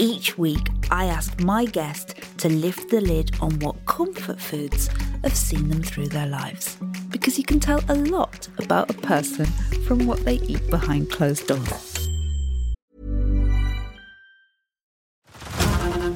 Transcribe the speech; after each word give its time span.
Each 0.00 0.38
week, 0.38 0.68
I 0.92 1.06
ask 1.06 1.40
my 1.40 1.64
guest 1.64 2.14
to 2.38 2.48
lift 2.48 2.88
the 2.88 3.00
lid 3.00 3.34
on 3.40 3.58
what 3.58 3.84
comfort 3.86 4.40
foods 4.40 4.88
have 5.24 5.36
seen 5.36 5.68
them 5.68 5.82
through 5.82 6.06
their 6.06 6.26
lives. 6.26 6.76
Because 7.10 7.36
you 7.36 7.42
can 7.42 7.58
tell 7.58 7.82
a 7.88 7.96
lot 7.96 8.46
about 8.58 8.90
a 8.90 8.94
person 8.94 9.46
from 9.88 10.06
what 10.06 10.24
they 10.24 10.34
eat 10.34 10.70
behind 10.70 11.10
closed 11.10 11.48
doors. 11.48 12.08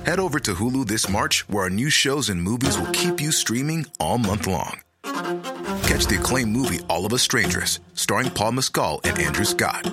Head 0.06 0.20
over 0.20 0.38
to 0.38 0.54
Hulu 0.54 0.86
this 0.86 1.08
March, 1.08 1.48
where 1.48 1.64
our 1.64 1.70
new 1.70 1.90
shows 1.90 2.28
and 2.28 2.40
movies 2.40 2.78
will 2.78 2.90
keep 2.92 3.20
you 3.20 3.32
streaming 3.32 3.86
all 3.98 4.18
month 4.18 4.46
long. 4.46 4.80
Catch 5.02 6.06
the 6.06 6.18
acclaimed 6.20 6.52
movie 6.52 6.80
All 6.88 7.04
of 7.04 7.12
Us 7.12 7.22
Strangers, 7.22 7.80
starring 7.94 8.30
Paul 8.30 8.52
Mescal 8.52 9.00
and 9.02 9.18
Andrew 9.18 9.44
Scott. 9.44 9.92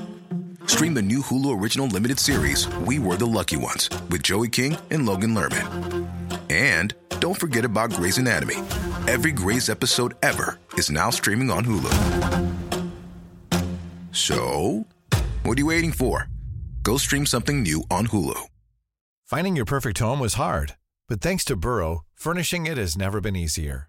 Stream 0.70 0.94
the 0.94 1.02
new 1.02 1.23
Hulu 1.23 1.59
original 1.59 1.88
limited 1.88 2.20
series 2.20 2.68
We 2.86 3.00
Were 3.00 3.18
the 3.18 3.26
Lucky 3.26 3.58
Ones 3.58 3.90
with 4.12 4.22
Joey 4.22 4.50
King 4.50 4.78
and 4.92 5.04
Logan 5.04 5.34
Lerman. 5.34 6.08
And 6.52 6.94
don't 7.20 7.38
forget 7.38 7.66
about 7.66 7.90
Grey's 7.90 8.20
Anatomy. 8.20 8.58
Every 9.08 9.32
Grey's 9.32 9.68
episode 9.68 10.14
ever 10.22 10.59
is 10.75 10.92
now 10.92 11.09
streaming 11.09 11.50
on 11.50 11.66
Hulu. 11.66 11.90
So, 14.12 14.86
what 15.42 15.58
are 15.58 15.59
you 15.59 15.66
waiting 15.66 15.92
for? 15.92 16.30
Go 16.84 16.97
stream 16.97 17.25
something 17.25 17.64
new 17.64 17.81
on 17.90 18.06
Hulu. 18.06 18.40
Finding 19.25 19.56
your 19.56 19.66
perfect 19.66 19.97
home 19.97 20.20
was 20.20 20.36
hard, 20.36 20.75
but 21.08 21.20
thanks 21.20 21.44
to 21.45 21.56
Burrow, 21.56 22.02
furnishing 22.14 22.67
it 22.67 22.78
has 22.78 22.95
never 22.95 23.20
been 23.20 23.36
easier. 23.36 23.89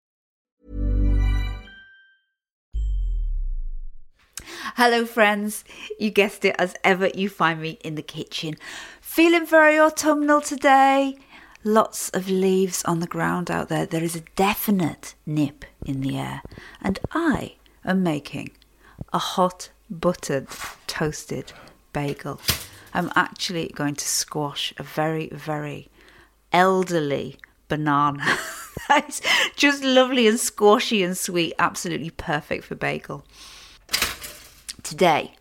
Hello, 4.75 5.05
friends. 5.05 5.63
You 5.99 6.09
guessed 6.09 6.45
it, 6.45 6.55
as 6.57 6.75
ever, 6.83 7.07
you 7.07 7.29
find 7.29 7.61
me 7.61 7.77
in 7.83 7.95
the 7.95 8.01
kitchen. 8.01 8.55
Feeling 9.01 9.45
very 9.45 9.79
autumnal 9.79 10.41
today. 10.41 11.17
Lots 11.63 12.09
of 12.09 12.29
leaves 12.29 12.83
on 12.85 12.99
the 12.99 13.07
ground 13.07 13.51
out 13.51 13.69
there. 13.69 13.85
There 13.85 14.03
is 14.03 14.15
a 14.15 14.23
definite 14.35 15.15
nip 15.25 15.65
in 15.85 16.01
the 16.01 16.17
air. 16.17 16.41
And 16.81 16.99
I 17.11 17.55
am 17.85 18.03
making 18.03 18.51
a 19.13 19.19
hot, 19.19 19.69
buttered, 19.89 20.47
toasted 20.87 21.53
bagel. 21.93 22.41
I'm 22.93 23.11
actually 23.15 23.69
going 23.75 23.95
to 23.95 24.07
squash 24.07 24.73
a 24.77 24.83
very, 24.83 25.29
very 25.29 25.89
elderly 26.51 27.37
banana. 27.67 28.37
That's 28.87 29.21
just 29.55 29.83
lovely 29.83 30.27
and 30.27 30.39
squashy 30.39 31.03
and 31.03 31.17
sweet. 31.17 31.53
Absolutely 31.59 32.09
perfect 32.09 32.65
for 32.65 32.75
bagel. 32.75 33.23
Today, 34.83 35.35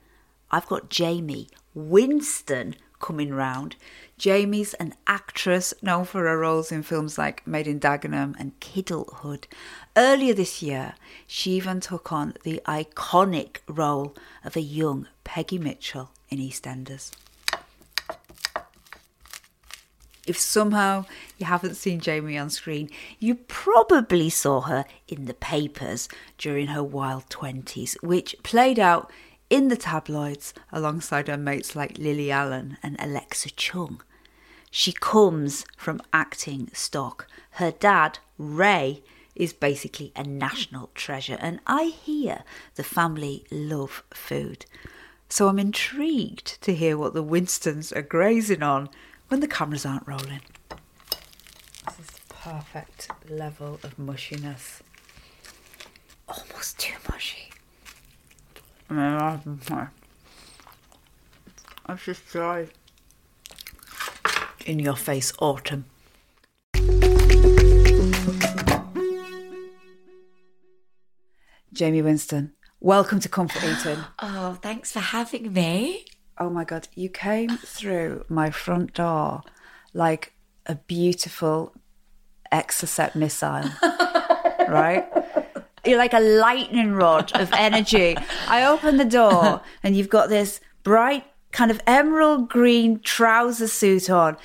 I've 0.50 0.66
got 0.66 0.94
Jaime 0.96 1.48
Winstone 1.76 2.74
coming 3.00 3.32
round. 3.32 3.76
Jaime's 4.22 4.74
an 4.74 4.94
actress 5.06 5.72
known 5.82 6.04
for 6.04 6.24
her 6.26 6.38
roles 6.38 6.70
in 6.70 6.82
films 6.82 7.16
like 7.16 7.46
Made 7.46 7.66
in 7.66 7.80
Dagenham 7.80 8.34
and 8.38 8.58
Kidulthood. 8.60 9.44
Earlier 9.96 10.34
this 10.34 10.62
year, 10.62 10.94
she 11.26 11.52
even 11.52 11.80
took 11.80 12.12
on 12.12 12.34
the 12.44 12.60
iconic 12.66 13.58
role 13.66 14.14
of 14.44 14.56
a 14.56 14.60
young 14.60 15.08
Peggy 15.24 15.58
Mitchell 15.58 16.10
in 16.28 16.38
EastEnders. 16.38 17.12
If 20.26 20.38
somehow 20.38 21.06
you 21.38 21.46
haven't 21.46 21.74
seen 21.74 22.00
Jaime 22.00 22.38
on 22.38 22.50
screen, 22.50 22.90
you 23.18 23.34
probably 23.34 24.28
saw 24.28 24.60
her 24.60 24.84
in 25.08 25.24
the 25.24 25.34
papers 25.34 26.08
during 26.38 26.68
her 26.68 26.84
wild 26.84 27.28
20s, 27.30 27.96
which 28.02 28.36
played 28.42 28.78
out 28.78 29.10
in 29.50 29.68
the 29.68 29.76
tabloids 29.76 30.54
alongside 30.72 31.26
her 31.28 31.36
mates 31.36 31.74
like 31.76 31.98
Lily 31.98 32.30
Allen 32.30 32.78
and 32.82 32.96
Alexa 32.98 33.50
Chung. 33.50 34.00
She 34.70 34.92
comes 34.92 35.66
from 35.76 36.00
acting 36.12 36.70
stock. 36.72 37.26
Her 37.52 37.72
dad, 37.72 38.20
Ray, 38.38 39.02
is 39.34 39.52
basically 39.52 40.12
a 40.14 40.22
national 40.22 40.90
treasure, 40.94 41.36
and 41.40 41.58
I 41.66 41.84
hear 41.86 42.44
the 42.76 42.84
family 42.84 43.44
love 43.50 44.04
food. 44.14 44.66
So 45.28 45.48
I'm 45.48 45.58
intrigued 45.58 46.62
to 46.62 46.74
hear 46.74 46.96
what 46.96 47.14
the 47.14 47.22
Winstones 47.22 47.92
are 47.92 48.02
grazing 48.02 48.62
on 48.62 48.88
when 49.28 49.40
the 49.40 49.48
cameras 49.48 49.84
aren't 49.84 50.06
rolling. 50.06 50.40
This 51.86 51.98
is 52.00 52.06
the 52.06 52.34
perfect 52.34 53.10
level 53.28 53.80
of 53.82 53.96
mushiness. 53.96 54.80
Almost 56.28 56.78
too 56.78 56.94
mushy. 57.08 57.50
That's 61.86 62.04
just 62.04 62.26
dry. 62.28 62.66
In 64.66 64.80
your 64.80 64.96
face, 64.96 65.32
autumn. 65.38 65.84
Jaime 71.78 72.02
Winstone, 72.02 72.50
welcome 72.80 73.20
to 73.20 73.28
Comfort 73.28 73.62
Eating. 73.62 73.98
Oh, 74.20 74.58
thanks 74.60 74.90
for 74.90 74.98
having 75.00 75.52
me. 75.52 76.04
Oh 76.36 76.50
my 76.50 76.64
God, 76.64 76.88
you 76.96 77.08
came 77.08 77.58
through 77.58 78.24
my 78.28 78.50
front 78.50 78.94
door 78.94 79.42
like 79.94 80.32
a 80.66 80.74
beautiful 80.74 81.72
Exocet 82.52 83.14
missile, 83.14 83.70
right? 84.68 85.06
You're 85.90 85.98
like 85.98 86.14
a 86.14 86.20
lightning 86.20 86.92
rod 86.92 87.32
of 87.34 87.52
energy. 87.52 88.16
I 88.46 88.64
open 88.64 88.96
the 88.96 89.04
door 89.04 89.60
and 89.82 89.96
you've 89.96 90.08
got 90.08 90.28
this 90.28 90.60
bright 90.84 91.24
kind 91.50 91.72
of 91.72 91.80
emerald 91.84 92.48
green 92.48 93.00
trouser 93.00 93.66
suit 93.66 94.08
on. 94.08 94.36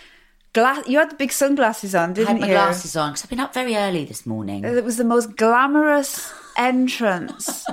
Glass, 0.54 0.88
you 0.88 0.98
had 0.98 1.12
the 1.12 1.16
big 1.16 1.32
sunglasses 1.32 1.94
on, 1.94 2.14
didn't 2.14 2.30
you? 2.30 2.34
had 2.34 2.42
my 2.42 2.48
you? 2.48 2.54
glasses 2.54 2.96
on 2.96 3.12
because 3.12 3.26
I've 3.26 3.30
been 3.30 3.40
up 3.40 3.54
very 3.54 3.76
early 3.76 4.06
this 4.06 4.26
morning. 4.26 4.66
It 4.66 4.84
was 4.84 4.98
the 4.98 5.04
most 5.04 5.36
glamorous 5.36 6.34
entrance. 6.58 7.64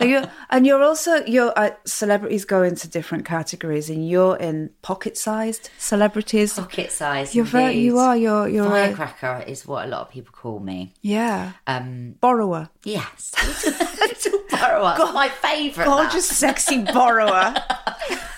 You're, 0.00 0.30
and 0.50 0.66
you're 0.66 0.82
also 0.82 1.24
you're 1.26 1.52
uh, 1.56 1.70
celebrities 1.84 2.44
go 2.44 2.62
into 2.62 2.88
different 2.88 3.24
categories, 3.24 3.90
and 3.90 4.08
you're 4.08 4.36
in 4.36 4.70
pocket-sized 4.82 5.70
celebrities. 5.78 6.54
Pocket-sized. 6.54 7.34
You're 7.34 7.44
very, 7.44 7.78
you 7.78 7.98
are. 7.98 8.16
You're 8.16 8.48
you're 8.48 8.66
a, 8.66 8.94
Firecracker 8.94 9.44
is 9.46 9.66
what 9.66 9.86
a 9.86 9.88
lot 9.88 10.02
of 10.02 10.10
people 10.10 10.32
call 10.32 10.60
me. 10.60 10.94
yeah 11.02 11.52
Um, 11.66 12.14
borrower, 12.20 12.70
yes, 12.84 13.32
little 14.00 14.40
borrower. 14.50 14.94
That's 14.98 15.14
my 15.14 15.28
favourite. 15.28 15.86
gorgeous, 15.86 16.26
sexy 16.26 16.82
borrower. 16.84 17.54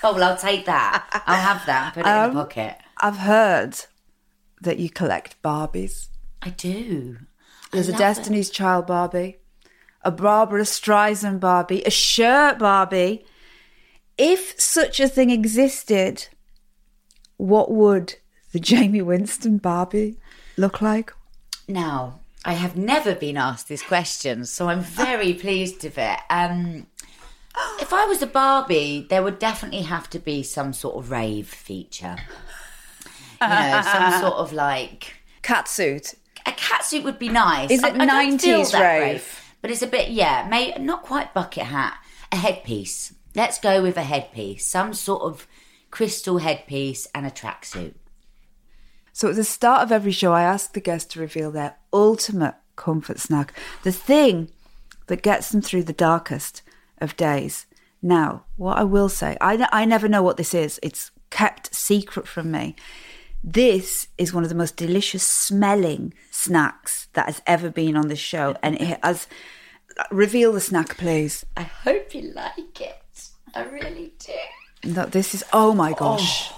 Oh 0.03 0.15
well, 0.15 0.31
I'll 0.31 0.37
take 0.37 0.65
that. 0.65 1.23
I'll 1.27 1.35
have 1.39 1.63
that. 1.67 1.93
Put 1.93 1.99
it 1.99 2.09
Um, 2.09 2.31
in 2.31 2.35
the 2.35 2.41
pocket. 2.41 2.75
I've 2.99 3.17
heard 3.17 3.75
that 4.59 4.79
you 4.79 4.89
collect 4.89 5.39
Barbies. 5.43 6.07
I 6.41 6.49
do. 6.49 7.17
There's 7.71 7.87
a 7.87 7.91
love 7.91 8.01
it. 8.01 8.03
Destiny's 8.03 8.49
Child 8.49 8.87
Barbie, 8.87 9.37
a 10.03 10.11
Barbra 10.11 10.63
Streisand 10.63 11.39
Barbie, 11.39 11.83
a 11.83 11.91
shirt 11.91 12.59
Barbie. 12.59 13.25
If 14.17 14.59
such 14.59 14.99
a 14.99 15.07
thing 15.07 15.29
existed, 15.29 16.27
what 17.37 17.71
would 17.71 18.15
the 18.51 18.59
Jaime 18.65 19.01
Winstone 19.01 19.61
Barbie 19.61 20.17
look 20.57 20.81
like? 20.81 21.13
Now, 21.67 22.19
I 22.43 22.53
have 22.53 22.75
never 22.75 23.13
been 23.15 23.37
asked 23.37 23.67
this 23.67 23.83
question, 23.83 24.45
so 24.45 24.69
I'm 24.69 24.81
very 24.81 25.33
pleased 25.45 25.83
with 25.83 25.97
it. 25.97 26.19
Um, 26.29 26.87
if 27.79 27.93
I 27.93 28.05
was 28.05 28.21
a 28.21 28.27
Barbie, 28.27 29.05
there 29.09 29.23
would 29.23 29.39
definitely 29.39 29.83
have 29.83 30.09
to 30.11 30.19
be 30.19 30.41
some 30.43 30.73
sort 30.73 30.95
of 30.97 31.11
rave 31.11 31.47
feature. 31.47 32.15
You 33.41 33.47
know, 33.47 33.81
some 33.83 34.11
sort 34.21 34.33
of 34.35 34.53
like 34.53 35.15
Catsuit. 35.43 36.15
a 36.45 36.51
catsuit 36.51 37.03
would 37.03 37.19
be 37.19 37.29
nice. 37.29 37.71
Is 37.71 37.83
it 37.83 37.95
I 37.95 38.05
don't 38.05 38.39
feel 38.39 38.61
90s 38.61 38.71
that 38.71 38.99
rave? 38.99 39.40
But 39.61 39.71
it's 39.71 39.81
a 39.81 39.87
bit, 39.87 40.09
yeah, 40.09 40.47
may 40.49 40.73
not 40.79 41.03
quite 41.03 41.33
bucket 41.33 41.65
hat. 41.65 41.99
a 42.31 42.37
headpiece. 42.37 43.13
Let's 43.35 43.59
go 43.59 43.81
with 43.81 43.97
a 43.97 44.03
headpiece. 44.03 44.65
Some 44.65 44.93
sort 44.93 45.21
of 45.23 45.47
crystal 45.89 46.39
headpiece 46.39 47.07
and 47.13 47.25
a 47.25 47.31
tracksuit. 47.31 47.93
So 49.13 49.29
at 49.29 49.35
the 49.35 49.43
start 49.43 49.83
of 49.83 49.91
every 49.91 50.11
show, 50.11 50.33
I 50.33 50.43
ask 50.43 50.73
the 50.73 50.79
guests 50.79 51.13
to 51.13 51.19
reveal 51.19 51.51
their 51.51 51.75
ultimate 51.91 52.55
comfort 52.75 53.19
snack, 53.19 53.53
the 53.83 53.91
thing 53.91 54.49
that 55.07 55.21
gets 55.21 55.49
them 55.49 55.61
through 55.61 55.83
the 55.83 55.93
darkest 55.93 56.61
of 56.99 57.17
days. 57.17 57.65
Now, 58.01 58.45
what 58.55 58.77
I 58.77 58.83
will 58.83 59.09
say, 59.09 59.37
I, 59.41 59.67
I 59.71 59.85
never 59.85 60.07
know 60.07 60.23
what 60.23 60.37
this 60.37 60.53
is. 60.53 60.79
It's 60.81 61.11
kept 61.29 61.75
secret 61.75 62.27
from 62.27 62.51
me. 62.51 62.75
This 63.43 64.07
is 64.17 64.33
one 64.33 64.43
of 64.43 64.49
the 64.49 64.55
most 64.55 64.77
delicious 64.77 65.23
smelling 65.23 66.13
snacks 66.29 67.07
that 67.13 67.25
has 67.25 67.41
ever 67.47 67.71
been 67.71 67.97
on 67.97 68.07
this 68.07 68.19
show. 68.19 68.55
And 68.61 68.79
it 68.79 68.99
has, 69.03 69.27
reveal 70.11 70.53
the 70.53 70.61
snack, 70.61 70.97
please. 70.97 71.45
I 71.57 71.63
hope 71.63 72.13
you 72.13 72.33
like 72.33 72.79
it. 72.81 73.29
I 73.55 73.63
really 73.63 74.13
do. 74.19 74.91
No, 74.91 75.05
this 75.05 75.33
is, 75.33 75.43
oh 75.53 75.73
my 75.73 75.91
oh. 75.91 75.95
gosh. 75.95 76.51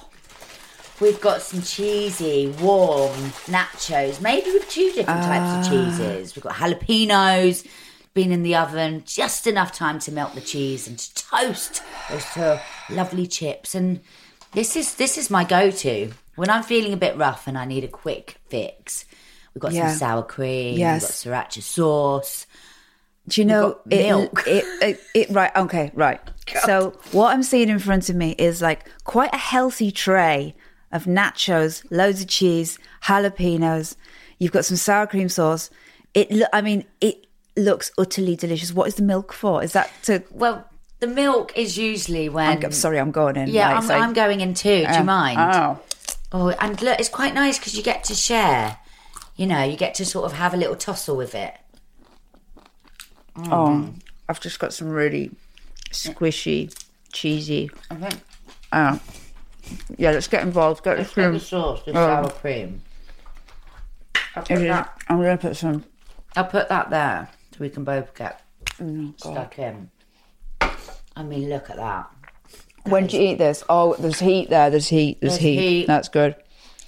We've 0.99 1.19
got 1.19 1.41
some 1.41 1.61
cheesy, 1.61 2.53
warm 2.61 3.17
nachos, 3.47 4.21
maybe 4.21 4.51
with 4.51 4.69
two 4.69 4.91
different 4.93 5.23
types 5.23 5.67
of 5.67 5.73
ah. 5.73 5.87
cheeses. 5.89 6.35
We've 6.35 6.43
got 6.43 6.53
jalapenos, 6.53 7.65
been 8.13 8.31
in 8.31 8.43
the 8.43 8.55
oven, 8.55 9.03
just 9.05 9.47
enough 9.47 9.71
time 9.71 9.99
to 9.99 10.11
melt 10.11 10.35
the 10.35 10.41
cheese 10.41 10.87
and 10.87 10.99
to 10.99 11.15
toast 11.15 11.81
those 12.09 12.25
two 12.33 12.59
lovely 12.93 13.25
chips. 13.25 13.73
And 13.73 14.01
this 14.51 14.75
is 14.75 14.95
this 14.95 15.17
is 15.17 15.31
my 15.31 15.43
go-to 15.43 16.11
when 16.35 16.49
I'm 16.49 16.63
feeling 16.63 16.93
a 16.93 16.97
bit 16.97 17.17
rough 17.17 17.47
and 17.47 17.57
I 17.57 17.65
need 17.65 17.83
a 17.83 17.87
quick 17.87 18.37
fix. 18.49 19.05
We've 19.53 19.61
got 19.61 19.71
Yeah. 19.73 19.89
some 19.89 19.97
sour 19.99 20.23
cream, 20.23 20.77
Yes. 20.77 21.25
we've 21.25 21.31
got 21.31 21.49
sriracha 21.49 21.61
sauce. 21.61 22.45
Do 23.27 23.39
you 23.39 23.45
know 23.45 23.77
it, 23.89 23.99
milk. 24.07 24.43
It, 24.47 24.65
it, 24.81 24.99
it, 25.13 25.29
right? 25.29 25.55
Okay, 25.55 25.91
right. 25.93 26.19
So 26.65 26.91
what 27.13 27.33
I'm 27.33 27.43
seeing 27.43 27.69
in 27.69 27.79
front 27.79 28.09
of 28.09 28.15
me 28.17 28.31
is 28.37 28.61
like 28.61 28.85
quite 29.05 29.33
a 29.33 29.37
healthy 29.37 29.91
tray 29.91 30.55
of 30.91 31.05
nachos, 31.05 31.85
loads 31.89 32.21
of 32.21 32.27
cheese, 32.27 32.77
jalapenos. 33.03 33.95
You've 34.39 34.51
got 34.51 34.65
some 34.65 34.75
sour 34.77 35.07
cream 35.07 35.29
sauce. 35.29 35.69
It, 36.13 36.31
lo- 36.31 36.47
I 36.51 36.61
mean, 36.61 36.83
it 36.99 37.25
looks 37.55 37.91
utterly 37.97 38.35
delicious. 38.35 38.73
What 38.73 38.87
is 38.89 38.95
the 38.95 39.03
milk 39.03 39.31
for? 39.31 39.63
Is 39.63 39.71
that 39.73 39.89
to? 40.03 40.21
Well, 40.31 40.67
the 40.99 41.07
milk 41.07 41.53
is 41.57 41.77
usually 41.77 42.27
when 42.27 42.63
I'm 42.65 42.71
sorry, 42.73 42.99
I'm 42.99 43.11
going 43.11 43.37
in. 43.37 43.47
Yeah, 43.47 43.67
right, 43.69 43.77
I'm, 43.77 43.83
so- 43.83 43.93
I'm 43.93 44.13
going 44.13 44.41
in 44.41 44.53
too. 44.53 44.85
Do 44.85 44.91
you 44.91 44.99
um, 44.99 45.05
mind? 45.05 45.39
Oh, 45.39 45.79
Oh, 46.33 46.49
and 46.49 46.81
look, 46.81 46.99
it's 46.99 47.09
quite 47.09 47.33
nice 47.33 47.59
because 47.59 47.77
you 47.77 47.83
get 47.83 48.03
to 48.05 48.15
share. 48.15 48.77
You 49.35 49.45
know, 49.45 49.63
you 49.63 49.77
get 49.77 49.93
to 49.95 50.05
sort 50.05 50.25
of 50.25 50.33
have 50.33 50.53
a 50.53 50.57
little 50.57 50.75
tussle 50.75 51.15
with 51.15 51.35
it. 51.35 51.55
oh, 53.35 53.41
mm. 53.41 53.93
I've 54.27 54.39
just 54.39 54.59
got 54.59 54.73
some 54.73 54.89
really 54.89 55.31
squishy, 55.91 56.73
cheesy. 57.11 57.69
i 57.91 58.19
Oh, 58.75 58.99
yeah. 59.97 60.11
Let's 60.11 60.27
get 60.27 60.41
involved. 60.43 60.83
Get 60.83 60.95
the 60.95 61.01
Let's 61.03 61.13
get 61.13 61.23
cream. 61.23 61.33
the 61.33 61.39
sauce, 61.39 61.81
Oh. 61.87 61.93
sour 61.93 62.29
cream. 62.31 62.81
I'll 64.35 64.43
put, 64.43 64.59
that, 64.59 64.97
I'm 65.09 65.17
gonna 65.17 65.37
put 65.37 65.55
some. 65.55 65.83
I'll 66.35 66.45
put 66.45 66.67
that 66.69 66.89
there 66.89 67.29
so 67.51 67.57
we 67.59 67.69
can 67.69 67.83
both 67.83 68.15
get 68.15 68.41
Oh, 68.81 69.13
stuck 69.17 69.59
in. 69.59 69.91
I 71.15 71.21
mean, 71.23 71.49
look 71.49 71.69
at 71.69 71.75
that. 71.77 72.09
When 72.85 73.07
do 73.07 73.17
you 73.17 73.29
eat 73.29 73.37
this? 73.37 73.63
Oh, 73.69 73.95
there's 73.97 74.19
heat 74.19 74.49
there. 74.49 74.69
There's 74.69 74.89
heat. 74.89 75.19
There's, 75.21 75.33
There's 75.33 75.41
heat. 75.41 75.57
heat. 75.59 75.87
That's 75.87 76.09
good. 76.09 76.35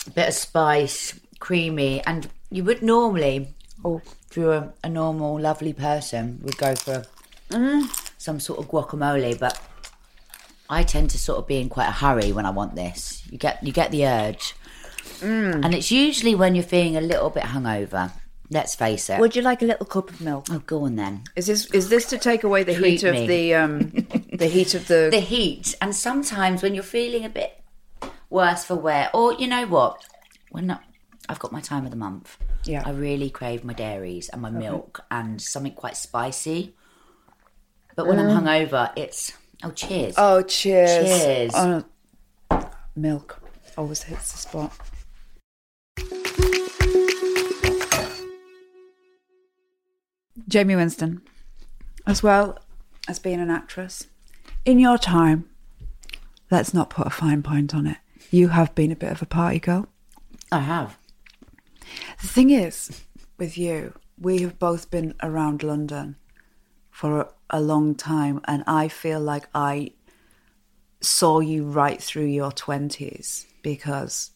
A 0.08 0.10
bit 0.12 0.28
of 0.30 0.34
spice, 0.34 1.20
creamy, 1.40 2.02
and 2.06 2.30
you 2.52 2.64
would 2.64 2.82
normally, 2.82 3.50
Oh. 3.84 4.02
if 4.30 4.36
you're 4.38 4.54
a, 4.54 4.74
a 4.84 4.90
normal, 4.90 5.40
lovely 5.40 5.74
person, 5.74 6.40
would 6.44 6.58
go 6.58 6.76
for 6.76 7.04
some 8.18 8.40
sort 8.40 8.60
of 8.60 8.68
guacamole, 8.68 9.40
but 9.40 9.60
I 10.70 10.84
tend 10.84 11.12
to 11.12 11.18
sort 11.18 11.40
of 11.40 11.48
be 11.48 11.58
in 11.58 11.70
quite 11.70 11.88
a 11.88 11.92
hurry 11.92 12.32
when 12.32 12.46
I 12.46 12.50
want 12.50 12.76
this. 12.76 13.24
You 13.32 13.38
get 13.38 13.64
you 13.64 13.72
get 13.72 13.92
the 13.92 14.06
urge, 14.08 14.54
and 15.22 15.74
it's 15.74 15.92
usually 15.92 16.36
when 16.36 16.56
you're 16.56 16.64
feeling 16.64 16.98
a 16.98 17.02
little 17.02 17.30
bit 17.30 17.44
hungover. 17.44 18.12
Let's 18.52 18.76
face 18.76 19.10
it. 19.10 19.20
Would 19.20 19.36
you 19.36 19.42
like 19.42 19.64
a 19.64 19.66
little 19.66 19.86
cup 19.88 20.10
of 20.12 20.22
milk? 20.22 20.46
oh, 20.52 20.60
go 20.68 20.84
on 20.86 20.96
then. 20.98 21.24
Is 21.36 21.48
this 21.48 21.66
is 21.72 21.90
this 21.90 22.06
to 22.08 22.18
take 22.20 22.44
away 22.44 22.64
the 22.64 22.76
Treat 22.76 23.02
heat 23.02 23.04
of 23.04 23.28
the 23.28 23.56
um 23.56 23.92
the 24.38 24.48
heat 24.48 24.74
of 24.74 24.88
the, 24.88 25.10
The 25.12 25.20
heat, 25.20 25.76
and 25.82 25.96
sometimes 25.96 26.62
when 26.62 26.74
you're 26.74 26.84
feeling 26.84 27.26
a 27.26 27.30
bit 27.30 27.62
worse 28.30 28.64
for 28.66 28.76
wear, 28.76 29.10
or 29.14 29.34
you 29.34 29.48
know 29.48 29.66
what, 29.68 30.04
when 30.52 30.72
I- 30.72 30.80
I've 31.28 31.40
got 31.40 31.52
my 31.52 31.62
time 31.62 31.86
of 31.86 31.92
the 31.92 31.98
month, 31.98 32.38
Yeah. 32.64 32.84
I 32.86 32.92
really 32.92 33.30
crave 33.30 33.64
my 33.64 33.74
dairies 33.74 34.30
and 34.30 34.42
my 34.42 34.50
milk 34.50 35.04
and 35.10 35.42
something 35.42 35.74
quite 35.74 35.98
spicy. 35.98 36.76
But 37.96 38.08
when 38.08 38.20
I'm 38.20 38.28
oh. 38.28 38.42
hungover, 38.42 38.92
it's 38.96 39.32
oh 39.64 39.72
cheers. 39.72 40.16
Oh, 40.18 40.42
cheers! 40.42 40.90
Cheers. 40.90 41.52
Oh, 41.56 41.86
milk 42.96 43.42
always 43.78 44.04
hits 44.04 44.32
the 44.32 44.38
spot. 44.38 44.72
Jaime 50.52 50.76
Winstone, 50.76 51.22
as 52.06 52.22
well 52.22 52.60
as 53.08 53.20
being 53.20 53.40
an 53.40 53.50
actress, 53.50 54.08
in 54.66 54.80
your 54.80 54.98
time, 54.98 55.48
let's 56.52 56.74
not 56.74 56.90
put 56.90 57.08
a 57.08 57.12
fine 57.12 57.44
point 57.44 57.74
on 57.74 57.88
it. 57.88 57.98
You 58.32 58.50
have 58.50 58.76
been 58.76 58.92
a 58.92 58.96
bit 58.96 59.12
of 59.12 59.22
a 59.22 59.26
party 59.26 59.60
girl. 59.60 59.88
I 60.52 60.60
have. 60.60 60.98
The 62.22 62.28
thing 62.28 62.50
is, 62.50 63.04
with 63.38 63.58
you, 63.58 63.94
we 64.20 64.42
have 64.42 64.58
both 64.58 64.90
been 64.90 65.14
around 65.22 65.64
London 65.64 66.16
for 66.90 67.30
a, 67.50 67.62
long 67.62 67.94
time, 67.96 68.42
and 68.46 68.64
I 68.66 68.88
feel 68.88 69.20
like 69.20 69.48
I 69.54 69.92
saw 71.02 71.40
you 71.40 71.66
right 71.66 72.02
through 72.02 72.26
your 72.26 72.52
20s 72.52 73.46
because 73.62 74.32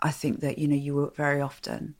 I 0.00 0.10
think 0.10 0.40
that, 0.40 0.58
you 0.58 0.68
know, 0.68 0.76
you 0.76 0.94
were 0.94 1.10
very 1.10 1.40
often 1.40 1.96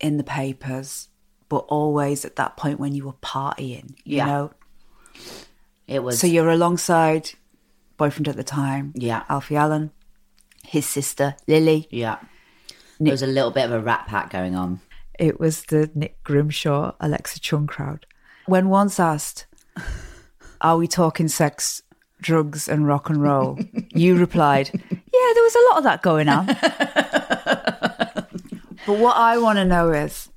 in 0.00 0.16
the 0.16 0.24
papers, 0.24 1.08
but 1.48 1.64
always 1.68 2.24
at 2.24 2.36
that 2.36 2.56
point 2.56 2.80
when 2.80 2.94
you 2.94 3.04
were 3.04 3.12
partying, 3.14 3.96
you 4.04 4.16
Yeah. 4.16 4.26
know? 4.26 4.50
It 5.86 6.02
was 6.02 6.18
So 6.18 6.26
you're 6.26 6.50
alongside 6.50 7.30
boyfriend 7.96 8.28
at 8.28 8.36
the 8.36 8.44
time, 8.44 8.92
Yeah. 8.94 9.22
Alfie 9.28 9.56
Allen, 9.56 9.90
his 10.64 10.86
sister, 10.86 11.36
Lily. 11.46 11.86
yeah. 11.90 12.18
There 12.98 13.12
was 13.12 13.22
a 13.22 13.26
little 13.26 13.50
bit 13.50 13.66
of 13.66 13.72
a 13.72 13.80
rat 13.80 14.06
pack 14.06 14.30
going 14.30 14.54
on. 14.54 14.80
It 15.18 15.38
was 15.38 15.64
the 15.64 15.90
Nick 15.94 16.22
Grimshaw, 16.24 16.92
Alexa 17.00 17.40
Chung 17.40 17.66
crowd. 17.66 18.06
When 18.46 18.68
once 18.68 18.98
asked, 19.00 19.46
Are 20.60 20.76
we 20.78 20.86
talking 20.88 21.28
sex, 21.28 21.82
drugs, 22.20 22.68
and 22.68 22.86
rock 22.86 23.08
and 23.10 23.22
roll? 23.22 23.58
you 23.94 24.16
replied, 24.16 24.70
Yeah, 24.72 25.30
there 25.34 25.42
was 25.42 25.54
a 25.54 25.64
lot 25.70 25.78
of 25.78 25.84
that 25.84 26.02
going 26.02 26.28
on. 26.28 26.46
but 28.86 28.98
what 28.98 29.16
I 29.16 29.38
want 29.38 29.58
to 29.58 29.64
know 29.64 29.90
is 29.92 30.30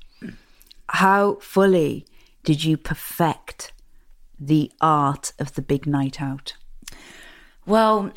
how 0.90 1.36
fully 1.42 2.06
did 2.44 2.64
you 2.64 2.78
perfect 2.78 3.72
the 4.40 4.72
art 4.82 5.34
of 5.40 5.54
the 5.54 5.62
big 5.62 5.86
night 5.86 6.22
out? 6.22 6.54
Well, 7.66 8.12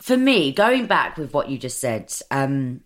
for 0.00 0.16
me, 0.16 0.52
going 0.52 0.86
back 0.86 1.16
with 1.16 1.32
what 1.32 1.48
you 1.48 1.58
just 1.58 1.80
said, 1.80 2.12
um, 2.30 2.80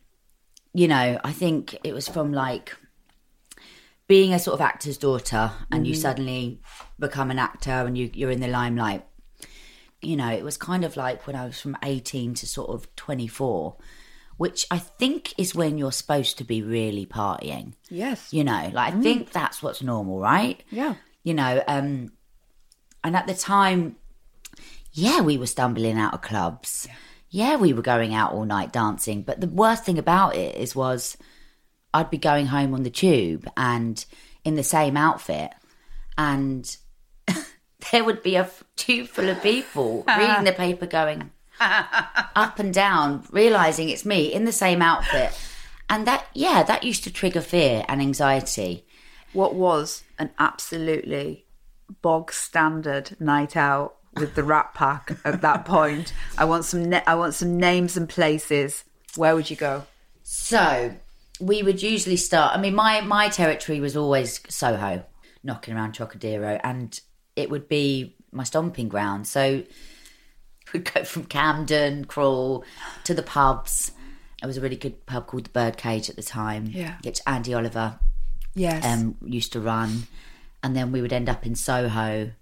you 0.74 0.88
know, 0.88 1.18
I 1.22 1.32
think 1.32 1.78
it 1.84 1.94
was 1.94 2.08
from 2.08 2.32
like 2.32 2.76
being 4.08 4.32
a 4.32 4.38
sort 4.38 4.54
of 4.54 4.60
actor's 4.60 4.98
daughter 4.98 5.50
and 5.72 5.86
you 5.86 5.94
suddenly 5.94 6.60
become 6.98 7.30
an 7.30 7.38
actor 7.38 7.70
and 7.70 7.96
you, 7.96 8.10
you're 8.12 8.30
in 8.30 8.40
the 8.40 8.48
limelight. 8.48 9.04
You 10.02 10.16
know, 10.16 10.30
it 10.30 10.44
was 10.44 10.56
kind 10.56 10.84
of 10.84 10.96
like 10.96 11.26
when 11.26 11.34
I 11.34 11.46
was 11.46 11.60
from 11.60 11.76
18 11.82 12.34
to 12.34 12.46
sort 12.46 12.70
of 12.70 12.94
24, 12.96 13.76
which 14.36 14.66
I 14.70 14.78
think 14.78 15.34
is 15.38 15.54
when 15.54 15.78
you're 15.78 15.92
supposed 15.92 16.38
to 16.38 16.44
be 16.44 16.62
really 16.62 17.06
partying. 17.06 17.72
Yes. 17.88 18.32
You 18.32 18.44
know, 18.44 18.70
like 18.72 18.94
I 18.94 19.00
think 19.00 19.32
that's 19.32 19.62
what's 19.62 19.82
normal, 19.82 20.20
right? 20.20 20.62
Yeah. 20.70 20.96
You 21.24 21.34
know, 21.34 21.62
um, 21.66 22.12
and 23.06 23.14
at 23.14 23.28
the 23.28 23.34
time, 23.34 23.94
yeah, 24.92 25.20
we 25.20 25.38
were 25.38 25.46
stumbling 25.46 25.96
out 25.96 26.12
of 26.12 26.22
clubs. 26.22 26.88
Yeah. 27.30 27.54
we 27.54 27.72
were 27.72 27.80
going 27.82 28.14
out 28.14 28.32
all 28.32 28.44
night 28.44 28.72
dancing. 28.72 29.22
But 29.22 29.40
the 29.40 29.46
worst 29.46 29.84
thing 29.84 29.96
about 29.96 30.34
it 30.34 30.56
is 30.56 30.74
was 30.74 31.16
I'd 31.94 32.10
be 32.10 32.18
going 32.18 32.46
home 32.46 32.74
on 32.74 32.82
the 32.82 32.90
tube 32.90 33.48
and 33.56 34.04
in 34.44 34.56
the 34.56 34.64
same 34.64 34.96
outfit, 34.96 35.52
and 36.18 36.76
there 37.92 38.02
would 38.02 38.24
be 38.24 38.34
a 38.34 38.50
tube 38.74 39.06
full 39.06 39.28
of 39.28 39.40
people 39.40 40.04
reading 40.18 40.44
the 40.44 40.52
paper, 40.52 40.86
going 40.86 41.30
up 41.60 42.58
and 42.58 42.74
down, 42.74 43.24
realizing 43.30 43.88
it's 43.88 44.04
me 44.04 44.32
in 44.32 44.44
the 44.44 44.52
same 44.52 44.82
outfit. 44.82 45.32
And 45.88 46.08
that, 46.08 46.26
yeah, 46.34 46.64
that 46.64 46.82
used 46.82 47.04
to 47.04 47.12
trigger 47.12 47.40
fear 47.40 47.84
and 47.88 48.00
anxiety. 48.00 48.84
what 49.32 49.54
was 49.54 50.02
an 50.18 50.30
absolutely 50.40 51.45
bog 52.02 52.32
standard 52.32 53.16
night 53.20 53.56
out 53.56 53.96
with 54.14 54.34
the 54.34 54.42
Rat 54.42 54.72
Pack 54.74 55.16
at 55.24 55.42
that 55.42 55.64
point. 55.64 56.12
I 56.38 56.44
want 56.44 56.64
some. 56.64 56.84
Na- 56.88 57.02
I 57.06 57.14
want 57.14 57.34
some 57.34 57.58
names 57.58 57.96
and 57.96 58.08
places. 58.08 58.84
Where 59.16 59.34
would 59.34 59.50
you 59.50 59.56
go? 59.56 59.84
So 60.22 60.92
we 61.40 61.62
would 61.62 61.82
usually 61.82 62.16
start. 62.16 62.56
I 62.56 62.60
mean, 62.60 62.74
my 62.74 63.00
my 63.02 63.28
territory 63.28 63.80
was 63.80 63.96
always 63.96 64.40
Soho, 64.48 65.04
knocking 65.42 65.74
around 65.74 65.92
Trocadero, 65.92 66.60
and 66.64 66.98
it 67.36 67.50
would 67.50 67.68
be 67.68 68.16
my 68.32 68.44
stomping 68.44 68.88
ground. 68.88 69.26
So 69.26 69.62
we'd 70.72 70.92
go 70.92 71.04
from 71.04 71.24
Camden, 71.24 72.04
Crawl 72.06 72.64
to 73.04 73.14
the 73.14 73.22
pubs. 73.22 73.92
It 74.42 74.46
was 74.46 74.56
a 74.58 74.60
really 74.60 74.76
good 74.76 75.06
pub 75.06 75.26
called 75.28 75.44
the 75.44 75.50
Birdcage 75.50 76.10
at 76.10 76.16
the 76.16 76.22
time. 76.22 76.66
Yeah. 76.66 76.96
Which 77.04 77.20
Andy 77.26 77.54
Oliver 77.54 77.98
Yes. 78.54 78.84
um, 78.84 79.16
used 79.24 79.52
to 79.52 79.60
run, 79.60 80.06
and 80.66 80.76
then 80.76 80.92
we 80.92 81.00
would 81.00 81.12
end 81.12 81.28
up 81.28 81.46
in 81.46 81.54
Soho. 81.54 82.32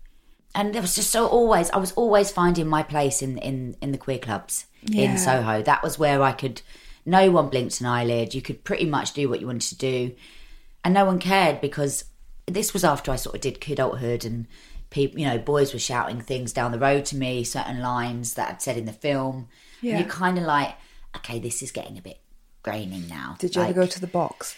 And 0.54 0.74
there 0.74 0.82
was 0.82 0.94
just 0.94 1.10
so 1.10 1.26
always, 1.26 1.70
I 1.70 1.76
was 1.78 1.92
always 1.92 2.30
finding 2.30 2.66
my 2.68 2.82
place 2.82 3.22
in 3.22 3.38
in 3.38 3.76
in 3.82 3.92
the 3.92 3.98
queer 3.98 4.18
clubs 4.18 4.66
Yeah. 4.82 5.12
in 5.12 5.18
Soho. 5.18 5.62
That 5.62 5.82
was 5.82 5.98
where 5.98 6.22
I 6.22 6.32
could. 6.32 6.62
No 7.06 7.30
one 7.30 7.50
blinked 7.50 7.80
an 7.80 7.86
eyelid. 7.86 8.34
You 8.34 8.40
could 8.40 8.64
pretty 8.64 8.86
much 8.86 9.12
do 9.12 9.28
what 9.28 9.40
you 9.40 9.46
wanted 9.46 9.68
to 9.68 9.76
do, 9.76 10.14
and 10.84 10.94
no 10.94 11.04
one 11.04 11.18
cared 11.18 11.60
because 11.60 12.04
this 12.46 12.72
was 12.72 12.84
after 12.84 13.10
I 13.12 13.16
sort 13.16 13.34
of 13.34 13.40
did 13.42 13.60
kidulthood 13.60 14.24
and 14.24 14.46
people, 14.90 15.18
you 15.18 15.26
know, 15.26 15.38
boys 15.38 15.72
were 15.72 15.78
shouting 15.78 16.20
things 16.20 16.52
down 16.52 16.72
the 16.72 16.78
road 16.78 17.04
to 17.06 17.16
me, 17.16 17.42
certain 17.44 17.80
lines 17.80 18.34
that 18.34 18.48
I'd 18.50 18.62
said 18.62 18.76
in 18.76 18.84
the 18.86 18.92
film. 18.92 19.48
Yeah. 19.82 19.98
You're 19.98 20.08
kind 20.08 20.38
of 20.38 20.44
like, 20.44 20.74
okay, 21.16 21.38
this 21.40 21.62
is 21.62 21.72
getting 21.72 21.98
a 21.98 22.02
bit 22.02 22.18
graining 22.62 23.08
now. 23.08 23.36
Did 23.38 23.54
you 23.56 23.60
Like, 23.62 23.70
ever 23.70 23.80
go 23.80 23.86
to 23.86 24.00
the 24.00 24.06
box? 24.06 24.56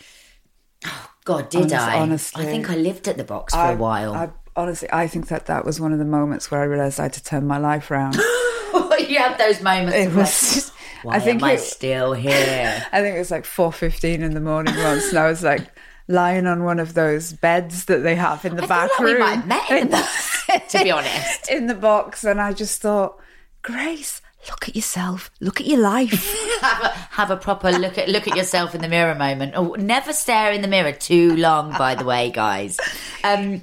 Oh, 0.84 1.10
God, 1.26 1.50
did 1.50 1.72
Honest- 1.72 1.74
I? 1.74 1.98
honestly. 1.98 2.42
I 2.42 2.46
think 2.46 2.70
I 2.70 2.76
lived 2.76 3.06
at 3.08 3.16
the 3.18 3.24
box 3.24 3.52
for 3.52 3.60
I- 3.60 3.72
a 3.72 3.76
while. 3.76 4.14
I, 4.14 4.30
honestly, 4.56 4.88
I 4.92 5.06
think 5.08 5.28
that 5.28 5.46
that 5.46 5.64
was 5.66 5.78
one 5.80 5.92
of 5.92 5.98
the 5.98 6.04
moments 6.06 6.50
where 6.50 6.60
I 6.60 6.64
realised 6.64 6.98
I 6.98 7.04
had 7.04 7.12
to 7.14 7.22
turn 7.22 7.46
my 7.46 7.58
life 7.58 7.90
around. 7.90 8.14
you 9.08 9.18
have 9.18 9.36
those 9.36 9.60
moments. 9.60 9.96
it 9.96 10.14
was. 10.14 10.30
Just, 10.54 10.72
Why 11.02 11.16
I 11.16 11.20
think 11.20 11.42
am 11.42 11.48
I 11.48 11.56
still 11.56 12.12
here? 12.14 12.86
I 12.92 13.02
think 13.02 13.14
it 13.16 13.18
was 13.18 13.30
like 13.30 13.44
four 13.44 13.72
fifteen 13.72 14.22
in 14.22 14.32
the 14.34 14.40
morning 14.40 14.74
once, 14.78 15.08
and 15.10 15.18
I 15.18 15.28
was 15.28 15.42
like 15.42 15.66
lying 16.08 16.46
on 16.46 16.62
one 16.64 16.78
of 16.78 16.94
those 16.94 17.32
beds 17.32 17.84
that 17.86 18.04
they 18.04 18.14
have 18.14 18.44
in 18.44 18.54
the 18.56 18.62
I 18.62 18.66
back 18.66 18.90
feel 18.92 19.06
like 19.06 19.14
room. 19.14 19.14
we 19.14 19.20
might 19.20 19.34
have 19.38 19.46
met 19.46 19.70
in 19.70 19.90
the 19.90 20.62
to 20.70 20.82
be 20.84 20.90
honest. 20.92 21.50
in 21.50 21.66
the 21.66 21.74
box, 21.74 22.22
and 22.24 22.40
I 22.40 22.52
just 22.52 22.80
thought, 22.80 23.18
Grace, 23.62 24.22
look 24.48 24.68
at 24.68 24.76
yourself, 24.76 25.30
look 25.40 25.60
at 25.60 25.66
your 25.66 25.80
life. 25.80 26.34
Have 26.60 26.82
a, 26.82 26.88
have 26.88 27.30
a 27.30 27.36
proper 27.36 27.70
look 27.72 27.98
at 27.98 28.08
look 28.08 28.26
at 28.26 28.36
yourself 28.36 28.74
in 28.74 28.80
the 28.80 28.88
mirror 28.88 29.14
moment. 29.14 29.52
Oh, 29.56 29.74
never 29.78 30.12
stare 30.12 30.52
in 30.52 30.62
the 30.62 30.68
mirror 30.68 30.92
too 30.92 31.36
long, 31.36 31.76
by 31.76 31.94
the 31.94 32.04
way, 32.04 32.30
guys. 32.30 32.78
Um, 33.22 33.62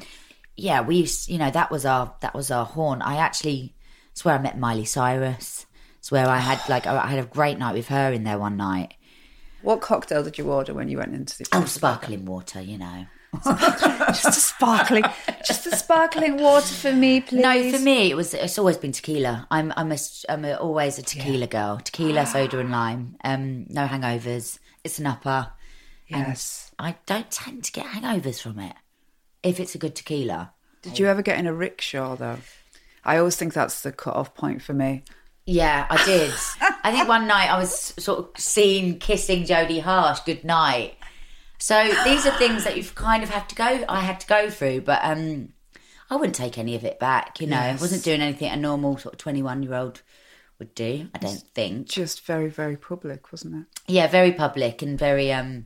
yeah, 0.55 0.81
we 0.81 0.97
used, 0.97 1.27
you 1.29 1.39
know, 1.39 1.49
that 1.51 1.71
was 1.71 1.85
our 1.85 2.13
that 2.21 2.33
was 2.35 2.51
our 2.51 2.65
horn. 2.65 3.01
I 3.01 3.17
actually, 3.17 3.75
it's 4.11 4.23
where 4.23 4.35
I 4.35 4.37
met 4.41 4.59
Miley 4.59 4.85
Cyrus. 4.85 5.65
It's 5.97 6.11
where 6.11 6.27
I 6.27 6.37
had 6.37 6.59
like 6.69 6.85
I 6.85 7.07
had 7.07 7.19
a 7.19 7.25
great 7.25 7.57
night 7.57 7.73
with 7.73 7.87
her 7.87 8.11
in 8.11 8.23
there 8.23 8.37
one 8.37 8.57
night. 8.57 8.93
what 9.63 9.81
cocktail 9.81 10.23
did 10.23 10.37
you 10.37 10.51
order 10.51 10.73
when 10.73 10.89
you 10.89 10.97
went 10.99 11.15
into 11.15 11.37
the? 11.39 11.47
Oh, 11.51 11.65
sparkling 11.65 12.25
water, 12.25 12.61
you 12.61 12.77
know. 12.77 13.05
just 13.43 14.27
a 14.27 14.31
sparkling, 14.31 15.03
just 15.45 15.65
a 15.65 15.75
sparkling 15.75 16.37
water 16.37 16.73
for 16.73 16.93
me, 16.93 17.21
please. 17.21 17.41
No, 17.41 17.71
for 17.71 17.79
me 17.79 18.11
it 18.11 18.15
was. 18.15 18.33
It's 18.33 18.59
always 18.59 18.77
been 18.77 18.91
tequila. 18.91 19.47
I'm 19.49 19.73
I'm 19.75 19.91
a, 19.91 19.97
I'm 20.29 20.45
a, 20.45 20.55
always 20.55 20.99
a 20.99 21.01
tequila 21.01 21.47
girl. 21.47 21.79
Tequila, 21.79 22.25
soda, 22.25 22.59
and 22.59 22.71
lime. 22.71 23.15
Um, 23.23 23.65
no 23.69 23.87
hangovers. 23.87 24.59
It's 24.83 24.99
an 24.99 25.07
upper. 25.07 25.51
Yes. 26.07 26.71
I 26.77 26.95
don't 27.05 27.31
tend 27.31 27.63
to 27.63 27.71
get 27.71 27.85
hangovers 27.87 28.41
from 28.41 28.59
it 28.59 28.75
if 29.41 29.59
it's 29.59 29.75
a 29.75 29.79
good 29.79 29.95
tequila. 29.95 30.53
Did 30.81 30.99
you 30.99 31.07
ever 31.07 31.21
get 31.21 31.39
in 31.39 31.47
a 31.47 31.53
rickshaw 31.53 32.15
though? 32.15 32.39
I 33.05 33.17
always 33.17 33.35
think 33.35 33.53
that's 33.53 33.81
the 33.81 33.91
cut-off 33.91 34.35
point 34.35 34.61
for 34.61 34.73
me. 34.73 35.03
Yeah, 35.45 35.87
I 35.89 36.03
did. 36.05 36.33
I 36.83 36.91
think 36.91 37.07
one 37.07 37.27
night 37.27 37.49
I 37.49 37.57
was 37.57 37.93
sort 37.97 38.19
of 38.19 38.39
seen 38.39 38.99
kissing 38.99 39.43
Jodie 39.43 39.81
Harsh 39.81 40.21
good 40.21 40.43
night. 40.43 40.95
So 41.63 41.77
these 42.03 42.25
are 42.25 42.37
things 42.37 42.65
that 42.65 42.75
you've 42.75 42.93
kind 42.93 43.23
of 43.23 43.29
had 43.29 43.47
to 43.49 43.55
go. 43.55 43.85
I 43.87 44.01
had 44.01 44.19
to 44.19 44.27
go 44.27 44.49
through, 44.49 44.81
but 44.81 44.99
um, 45.01 45.53
I 46.09 46.17
wouldn't 46.17 46.35
take 46.35 46.57
any 46.57 46.75
of 46.75 46.83
it 46.83 46.99
back. 46.99 47.39
You 47.39 47.47
know, 47.47 47.57
I 47.57 47.71
wasn't 47.79 48.03
doing 48.03 48.19
anything 48.19 48.51
a 48.51 48.57
normal 48.57 48.97
sort 48.97 49.13
of 49.13 49.19
twenty-one-year-old 49.19 50.01
would 50.59 50.75
do. 50.75 51.07
I 51.15 51.19
don't 51.19 51.43
think. 51.55 51.87
Just 51.87 52.25
very, 52.25 52.49
very 52.49 52.75
public, 52.75 53.31
wasn't 53.31 53.55
it? 53.55 53.73
yeah 53.87 54.07
very 54.07 54.31
public 54.31 54.81
and 54.81 54.97
very 54.97 55.31
um 55.31 55.65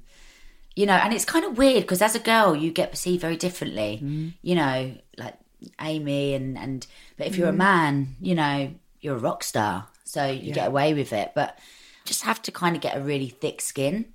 you 0.76 0.86
know 0.86 0.94
and 0.94 1.14
it's 1.14 1.26
kind 1.26 1.46
of 1.46 1.58
weird 1.58 1.82
because 1.82 2.02
as 2.02 2.16
a 2.16 2.20
girl 2.20 2.56
you 2.56 2.72
get 2.72 2.92
perceived 2.92 3.22
very 3.22 3.38
differently 3.38 4.00
you 4.42 4.56
know 4.56 4.96
like 5.18 5.36
amy 5.82 6.34
and 6.34 6.58
and 6.58 6.88
but 7.18 7.28
if 7.28 7.38
you're 7.38 7.50
a 7.50 7.54
man 7.54 8.16
you 8.22 8.36
know 8.36 8.72
you're 9.02 9.16
a 9.16 9.20
rock 9.20 9.44
star 9.44 9.88
so 10.04 10.26
you 10.26 10.54
get 10.54 10.68
away 10.68 10.94
with 10.94 11.14
it 11.14 11.32
but 11.36 11.58
just 12.06 12.24
have 12.24 12.42
to 12.42 12.52
kind 12.52 12.76
of 12.76 12.82
get 12.82 12.98
a 12.98 13.02
really 13.02 13.30
thick 13.30 13.62
skin 13.62 14.06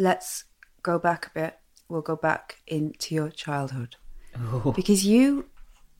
Let's 0.00 0.44
go 0.82 0.98
back 0.98 1.26
a 1.26 1.30
bit. 1.30 1.58
We'll 1.88 2.00
go 2.00 2.16
back 2.16 2.62
into 2.66 3.14
your 3.14 3.28
childhood 3.28 3.96
oh. 4.34 4.72
because 4.74 5.04
you 5.04 5.46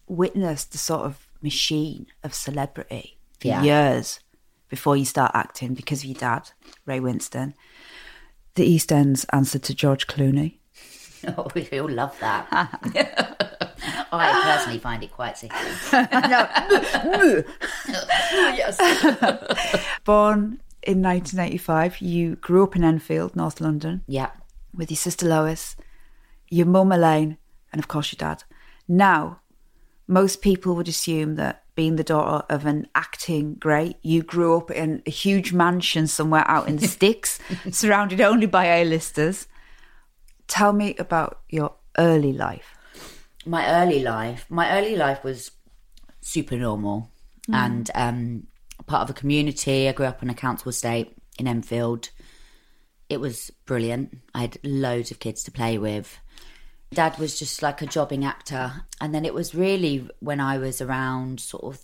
witnessed 0.09 0.73
the 0.73 0.79
sort 0.79 1.03
of 1.03 1.29
machine 1.43 2.07
of 2.25 2.33
celebrity 2.33 3.19
for 3.39 3.49
Yeah. 3.49 3.63
years 3.63 4.21
before 4.71 4.97
you 4.97 5.05
start 5.05 5.33
acting 5.35 5.75
because 5.75 6.01
of 6.01 6.07
your 6.07 6.19
dad, 6.19 6.51
Ray 6.87 6.99
Winstone. 7.01 7.53
The 8.55 8.65
East 8.65 8.91
End's 8.91 9.25
answer 9.33 9.59
to 9.59 9.75
George 9.75 10.07
Clooney. 10.07 10.61
oh 11.37 11.47
we 11.55 11.69
all 11.79 11.91
love 11.91 12.19
that 12.21 12.47
i 14.13 14.43
personally 14.43 14.79
find 14.79 15.03
it 15.03 15.13
quite 15.13 15.37
sickly 15.37 15.59
yes 18.57 18.79
Born 20.05 20.61
in 20.83 21.03
1985, 21.03 22.01
you 22.01 22.37
grew 22.37 22.63
up 22.65 22.75
in 22.77 22.85
Enfield, 22.85 23.37
North 23.37 23.61
London, 23.61 24.03
yeah 24.07 24.31
with 24.75 24.91
your 24.91 24.97
sister 24.97 25.27
Lois, 25.27 25.75
your 26.49 26.67
mum 26.67 26.93
Elaine, 26.93 27.37
and 27.73 27.81
of 27.81 27.89
course 27.89 28.13
your 28.13 28.19
dad. 28.19 28.45
Now, 28.87 29.41
most 30.07 30.41
people 30.43 30.75
would 30.77 30.89
assume 30.89 31.35
that 31.37 31.65
being 31.75 31.97
the 31.97 32.05
daughter 32.05 32.45
of 32.49 32.67
an 32.67 32.87
acting 32.95 33.55
great, 33.55 33.97
you 34.03 34.23
grew 34.23 34.57
up 34.57 34.71
in 34.71 35.03
a 35.07 35.11
huge 35.11 35.53
mansion 35.53 36.07
somewhere 36.07 36.45
out 36.47 36.69
in 36.69 36.77
the 36.77 36.87
sticks, 36.97 37.39
surrounded 37.71 38.21
only 38.21 38.47
by 38.47 38.67
A-listers. 38.67 39.49
Tell 40.47 40.73
me 40.73 40.95
about 40.99 41.41
your 41.49 41.75
early 41.99 42.33
life. 42.33 42.77
my 43.47 43.67
early 43.83 44.01
life 44.01 44.47
my 44.49 44.71
early 44.79 44.95
life 44.97 45.25
was 45.25 45.51
super 46.21 46.57
normal 46.57 47.11
and 47.53 47.91
um 47.95 48.47
part 48.91 49.03
of 49.03 49.11
a 49.11 49.19
community. 49.19 49.89
I 49.89 49.93
grew 49.93 50.07
up 50.07 50.21
on 50.21 50.31
a 50.31 50.35
council 50.35 50.69
estate 50.69 51.17
in 51.39 51.47
enfield. 51.47 52.11
It 53.09 53.21
was 53.21 53.51
brilliant. 53.65 54.19
I 54.35 54.41
had 54.43 54.59
loads 54.65 55.13
of 55.13 55.21
kids 55.21 55.45
to 55.45 55.53
play 55.53 55.79
with. 55.79 56.19
Dad 56.93 57.17
was 57.19 57.39
just 57.39 57.63
like 57.63 57.81
a 57.81 57.87
jobbing 57.87 58.25
actor. 58.25 58.83
And 59.01 59.15
then 59.15 59.25
it 59.25 59.33
was 59.33 59.55
really 59.55 60.09
when 60.19 60.41
i 60.41 60.59
was 60.59 60.81
around 60.81 61.39
sort 61.39 61.63
of 61.63 61.81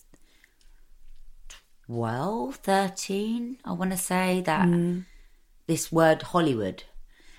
12 1.87 2.57
13 2.57 3.59
i 3.65 3.73
want 3.73 3.93
to 3.93 3.97
say 3.97 4.41
that 4.41 4.67
mm. 4.67 5.05
this 5.69 5.93
word 5.93 6.23
hollywood. 6.23 6.83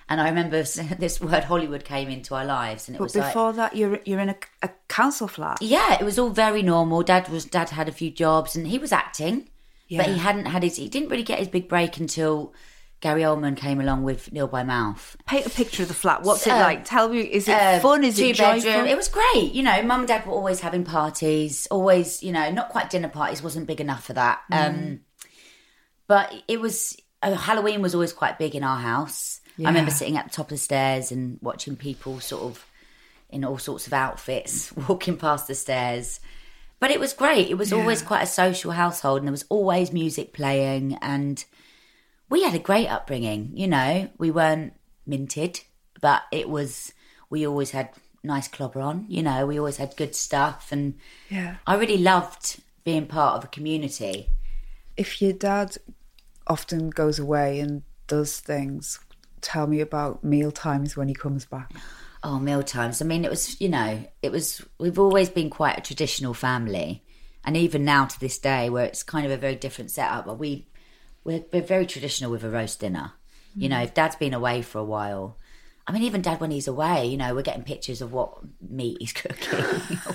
And 0.08 0.22
i 0.22 0.30
remember 0.30 0.64
this 1.06 1.20
word 1.20 1.44
hollywood 1.44 1.84
came 1.84 2.10
into 2.10 2.36
our 2.36 2.46
lives 2.46 2.88
and 2.88 2.96
it 2.96 3.00
But 3.00 3.04
was 3.04 3.16
like 3.18 3.34
before 3.34 3.52
that, 3.54 3.76
you're 3.76 4.00
you're 4.06 4.22
in 4.22 4.30
a, 4.30 4.38
a 4.62 4.70
council 4.88 5.28
flat. 5.28 5.62
yeah, 5.62 5.98
it 6.00 6.06
was 6.06 6.18
all 6.18 6.30
very 6.30 6.64
normal. 6.64 7.04
Dad 7.04 7.28
was 7.28 7.44
dad 7.44 7.72
had 7.72 7.90
a 7.90 7.92
few 7.92 8.10
jobs 8.10 8.56
and 8.56 8.66
he 8.68 8.78
was 8.80 8.94
acting, 8.94 9.50
but 9.90 10.06
he 10.08 10.18
hadn't 10.18 10.46
had 10.46 10.64
his. 10.64 10.76
He 10.76 10.90
didn't 10.90 11.10
really 11.10 11.24
get 11.24 11.40
his 11.40 11.48
big 11.48 11.68
break 11.70 11.98
until 11.98 12.54
Gary 13.00 13.22
Oldman 13.22 13.56
came 13.56 13.80
along 13.80 14.04
with 14.04 14.32
Nil 14.34 14.48
by 14.48 14.64
Mouth. 14.64 15.16
Paint 15.28 15.46
a 15.46 15.50
picture 15.50 15.84
of 15.84 15.88
the 15.90 15.94
flat. 15.94 16.24
What's 16.24 16.48
it 16.48 16.52
like? 16.52 16.84
Tell 16.84 17.10
me, 17.10 17.20
is 17.22 17.48
it 17.48 17.54
Uh, 17.54 17.80
fun? 17.80 18.04
Is 18.04 18.20
it 18.20 18.36
joyful? 18.36 18.62
bedroom? 18.64 18.88
It 18.88 18.98
was 18.98 19.08
great. 19.08 19.52
You 19.54 19.64
know, 19.64 19.82
mum 19.84 20.00
and 20.02 20.08
dad 20.08 20.26
were 20.26 20.34
always 20.34 20.60
having 20.62 20.84
parties. 20.84 21.68
Always, 21.70 22.24
you 22.24 22.32
know, 22.32 22.50
not 22.52 22.70
quite 22.70 22.90
dinner 22.90 23.08
parties. 23.10 23.44
wasn't 23.44 23.68
big 23.68 23.80
enough 23.82 24.04
for 24.04 24.14
that. 24.14 24.42
Mm. 24.52 24.68
Um, 24.68 25.00
but 26.08 26.34
it 26.48 26.60
was 26.60 26.98
uh, 27.22 27.34
Halloween 27.36 27.82
was 27.82 27.94
always 27.94 28.14
quite 28.14 28.40
big 28.40 28.56
in 28.56 28.64
our 28.64 28.78
house. 28.78 29.42
I 29.60 29.64
remember 29.70 29.90
sitting 29.92 30.18
at 30.18 30.26
the 30.26 30.30
top 30.32 30.46
of 30.48 30.50
the 30.50 30.58
stairs 30.58 31.12
and 31.12 31.40
watching 31.42 31.76
people 31.76 32.20
sort 32.20 32.44
of 32.44 32.64
in 33.30 33.44
all 33.44 33.58
sorts 33.58 33.88
of 33.88 33.94
outfits 33.94 34.72
walking 34.88 35.18
past 35.18 35.48
the 35.48 35.56
stairs. 35.56 36.20
But 36.80 36.92
it 36.92 37.00
was 37.00 37.14
great. 37.14 37.50
It 37.50 37.58
was 37.58 37.74
always 37.74 38.02
quite 38.04 38.22
a 38.22 38.28
social 38.28 38.72
household, 38.72 39.20
and 39.20 39.28
there 39.28 39.32
was 39.32 39.46
always 39.50 39.92
music 39.92 40.32
playing, 40.34 40.96
and 41.02 41.44
we 42.30 42.44
had 42.44 42.54
a 42.54 42.60
great 42.60 42.88
upbringing. 42.88 43.52
You 43.56 43.68
know, 43.68 44.10
we 44.20 44.30
weren't 44.32 44.74
minted, 45.06 45.62
but 46.02 46.24
it 46.32 46.50
was. 46.50 46.94
We 47.30 47.48
always 47.48 47.72
had 47.72 47.90
nice 48.24 48.48
clobber 48.48 48.80
on. 48.82 49.06
You 49.10 49.24
know, 49.24 49.46
we 49.48 49.58
always 49.58 49.78
had 49.78 49.96
good 49.98 50.16
stuff, 50.16 50.72
and 50.72 50.96
Yeah. 51.30 51.56
I 51.66 51.76
really 51.76 51.98
loved 51.98 52.62
being 52.84 53.08
part 53.08 53.38
of 53.38 53.44
a 53.44 53.48
community. 53.48 54.30
if 54.96 55.22
your 55.22 55.34
dad 55.34 55.78
often 56.48 56.90
goes 56.90 57.20
away 57.20 57.60
and 57.60 57.84
does 58.08 58.40
things, 58.40 59.00
tell 59.42 59.68
me 59.68 59.80
about 59.80 60.24
meal 60.24 60.52
times 60.52 60.96
when 60.98 61.08
he 61.08 61.14
comes 61.14 61.46
back. 61.46 61.72
Oh, 62.30 62.40
meal 62.40 62.62
times. 62.62 63.02
I 63.02 63.06
mean, 63.06 63.24
it 63.24 63.30
was, 63.30 63.60
you 63.62 63.70
know, 63.70 64.04
it 64.22 64.34
was, 64.34 64.62
we've 64.78 65.00
always 65.00 65.30
been 65.30 65.50
quite 65.50 65.78
a 65.78 65.82
traditional 65.82 66.34
family. 66.34 67.02
And 67.46 67.56
even 67.56 67.86
now 67.86 68.04
to 68.04 68.20
this 68.20 68.38
day, 68.38 68.70
where 68.70 68.84
it's 68.84 69.02
kind 69.02 69.26
of 69.26 69.32
a 69.32 69.38
very 69.38 69.56
different 69.56 69.92
setup, 69.92 70.26
but 70.26 70.38
we, 70.38 70.68
we're, 71.24 71.46
we're 71.54 71.62
very 71.62 71.86
traditional 71.86 72.30
with 72.30 72.44
a 72.44 72.50
roast 72.50 72.82
dinner. 72.82 73.14
You 73.56 73.70
know, 73.70 73.82
if 73.82 73.94
dad's 73.94 74.18
been 74.18 74.34
away 74.34 74.62
for 74.62 74.80
a 74.80 74.84
while, 74.84 75.38
I 75.88 75.94
mean, 75.94 76.04
even 76.04 76.22
dad 76.22 76.42
when 76.42 76.52
he's 76.52 76.68
away, 76.68 77.06
you 77.06 77.16
know, 77.16 77.34
we're 77.34 77.44
getting 77.44 77.64
pictures 77.64 78.02
of 78.02 78.12
what 78.12 78.40
meat 78.62 78.98
he's 79.00 79.14
cooking. 79.14 79.64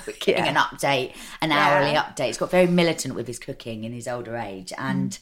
we're 0.07 0.13
getting 0.21 0.49
an 0.49 0.57
update, 0.57 1.15
an 1.41 1.51
hourly 1.51 1.95
update. 1.95 2.27
He's 2.27 2.37
got 2.37 2.51
very 2.51 2.67
militant 2.67 3.15
with 3.15 3.27
his 3.27 3.39
cooking 3.39 3.85
in 3.85 3.93
his 3.95 4.07
older 4.07 4.37
age. 4.37 4.69
Mm. 4.77 4.91
And, 4.91 5.19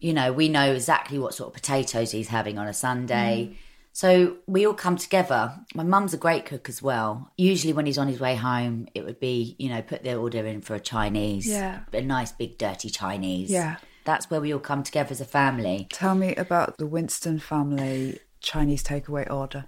you 0.00 0.14
know, 0.14 0.32
we 0.32 0.48
know 0.48 0.72
exactly 0.72 1.18
what 1.18 1.34
sort 1.34 1.48
of 1.48 1.54
potatoes 1.54 2.12
he's 2.12 2.28
having 2.28 2.58
on 2.58 2.66
a 2.66 2.72
Sunday. 2.72 3.50
Mm. 3.50 3.56
So 3.94 4.38
we 4.46 4.66
all 4.66 4.72
come 4.74 4.96
together. 4.96 5.52
My 5.74 5.82
mum's 5.82 6.14
a 6.14 6.16
great 6.16 6.46
cook 6.46 6.68
as 6.68 6.80
well. 6.82 7.30
Usually, 7.36 7.72
when 7.74 7.84
he's 7.86 7.98
on 7.98 8.08
his 8.08 8.18
way 8.20 8.36
home, 8.36 8.88
it 8.94 9.04
would 9.04 9.20
be, 9.20 9.54
you 9.58 9.68
know, 9.68 9.82
put 9.82 10.02
the 10.02 10.14
order 10.14 10.46
in 10.46 10.62
for 10.62 10.74
a 10.74 10.80
Chinese, 10.80 11.46
Yeah. 11.46 11.80
a 11.92 12.00
nice 12.00 12.32
big 12.32 12.56
dirty 12.58 12.88
Chinese. 12.88 13.50
Yeah. 13.50 13.76
That's 14.04 14.30
where 14.30 14.40
we 14.40 14.52
all 14.52 14.60
come 14.60 14.82
together 14.82 15.12
as 15.12 15.20
a 15.20 15.24
family. 15.26 15.86
Tell 15.92 16.14
me 16.14 16.34
about 16.36 16.78
the 16.78 16.86
Winstone 16.88 17.40
family 17.40 18.18
Chinese 18.40 18.82
takeaway 18.82 19.30
order. 19.30 19.66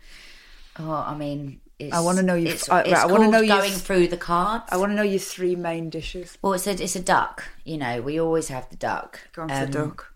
Oh, 0.78 0.90
I 1.07 1.14
mean, 1.14 1.61
it's, 1.78 1.95
I 1.95 2.00
wanna 2.00 2.23
know 2.23 2.35
your- 2.35 2.52
It's, 2.54 2.69
I- 2.69 2.83
right, 2.83 2.93
I 2.95 3.07
wanna 3.07 3.25
called 3.25 3.33
know 3.33 3.40
your- 3.43 3.59
going 3.59 3.73
through 3.73 4.09
the 4.09 4.16
cards. 4.16 4.64
I 4.71 4.76
want 4.78 4.90
to 4.93 4.97
know 4.97 5.02
your 5.02 5.21
three 5.21 5.54
main 5.54 5.90
dishes. 5.90 6.37
well, 6.43 6.54
it's 6.54 6.66
a 6.66 6.71
it's 6.83 6.97
a 6.97 7.00
duck. 7.00 7.45
You 7.64 7.76
know, 7.78 8.00
we 8.00 8.19
always 8.19 8.49
have 8.49 8.69
the 8.71 8.76
duck. 8.76 9.21
Go 9.35 9.43
on 9.43 9.49
for 9.49 9.54
Um, 9.54 9.61
the 9.66 9.73
duck. 9.73 10.13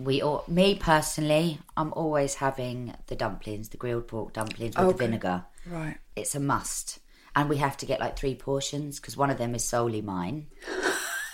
We 0.00 0.22
all, 0.22 0.44
me 0.48 0.74
personally, 0.74 1.58
I'm 1.76 1.92
always 1.92 2.34
having 2.34 2.94
the 3.06 3.16
dumplings, 3.16 3.68
the 3.70 3.76
grilled 3.76 4.08
pork 4.08 4.32
dumplings 4.32 4.76
with 4.76 4.88
the 4.88 4.94
vinegar. 4.94 5.44
Right. 5.66 5.96
It's 6.14 6.34
a 6.34 6.40
must, 6.40 6.98
and 7.34 7.48
we 7.48 7.56
have 7.58 7.76
to 7.78 7.86
get 7.86 8.00
like 8.00 8.16
three 8.18 8.34
portions 8.34 9.00
because 9.00 9.16
one 9.16 9.30
of 9.30 9.38
them 9.38 9.54
is 9.54 9.64
solely 9.64 10.02
mine. 10.02 10.46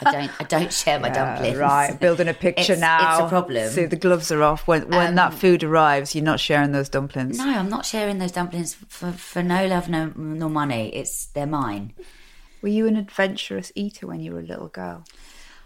I 0.05 0.11
don't 0.11 0.31
I 0.41 0.45
don't 0.45 0.73
share 0.83 0.99
my 0.99 1.11
dumplings. 1.11 1.57
Right, 1.59 1.99
building 1.99 2.29
a 2.29 2.35
picture 2.35 2.73
It's- 2.73 2.81
now. 2.81 3.13
It's 3.19 3.27
a 3.27 3.29
problem. 3.29 3.65
Um, 3.67 3.71
See, 3.71 3.85
the 3.87 3.97
gloves 3.97 4.33
are 4.33 4.43
off. 4.43 4.67
When 4.67 4.89
when 4.89 5.15
that 5.17 5.35
food 5.35 5.63
arrives, 5.63 6.15
you're 6.15 6.25
not 6.25 6.41
sharing 6.41 6.73
those 6.73 6.89
dumplings. 6.89 7.39
No, 7.39 7.45
I'm 7.49 7.69
not 7.69 7.85
sharing 7.87 8.19
those 8.19 8.33
dumplings 8.33 8.75
for, 8.89 9.13
for 9.13 9.43
no 9.43 9.67
love, 9.67 9.89
no 9.89 10.13
no 10.17 10.49
money. 10.49 10.89
It's 10.95 11.27
they're 11.27 11.47
mine. 11.47 11.95
Were 12.63 12.69
you 12.69 12.87
an 12.87 12.97
adventurous 12.97 13.71
eater 13.75 14.07
when 14.07 14.21
you 14.21 14.33
were 14.33 14.41
a 14.41 14.45
little 14.45 14.69
girl? 14.69 15.05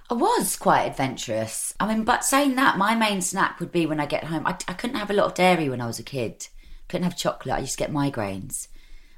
I 0.09 0.15
was 0.15 0.57
quite 0.57 0.85
adventurous. 0.85 1.75
I 1.81 1.93
mean, 1.93 2.05
but 2.05 2.25
saying 2.25 2.55
that, 2.57 2.79
my 2.79 2.95
main 2.95 3.21
snack 3.21 3.59
would 3.59 3.73
be 3.73 3.87
when 3.87 3.99
I 4.01 4.07
get 4.07 4.25
home. 4.25 4.47
I, 4.47 4.57
I 4.69 4.73
couldn't 4.73 4.97
have 4.97 5.11
a 5.11 5.15
lot 5.15 5.27
of 5.27 5.35
dairy 5.35 5.69
when 5.69 5.81
I 5.81 5.87
was 5.87 5.99
a 5.99 6.05
kid. 6.05 6.47
Couldn't 6.89 7.05
have 7.05 7.17
chocolate. 7.17 7.57
I 7.57 7.59
used 7.61 7.73
to 7.73 7.85
get 7.85 7.93
migraines, 7.93 8.69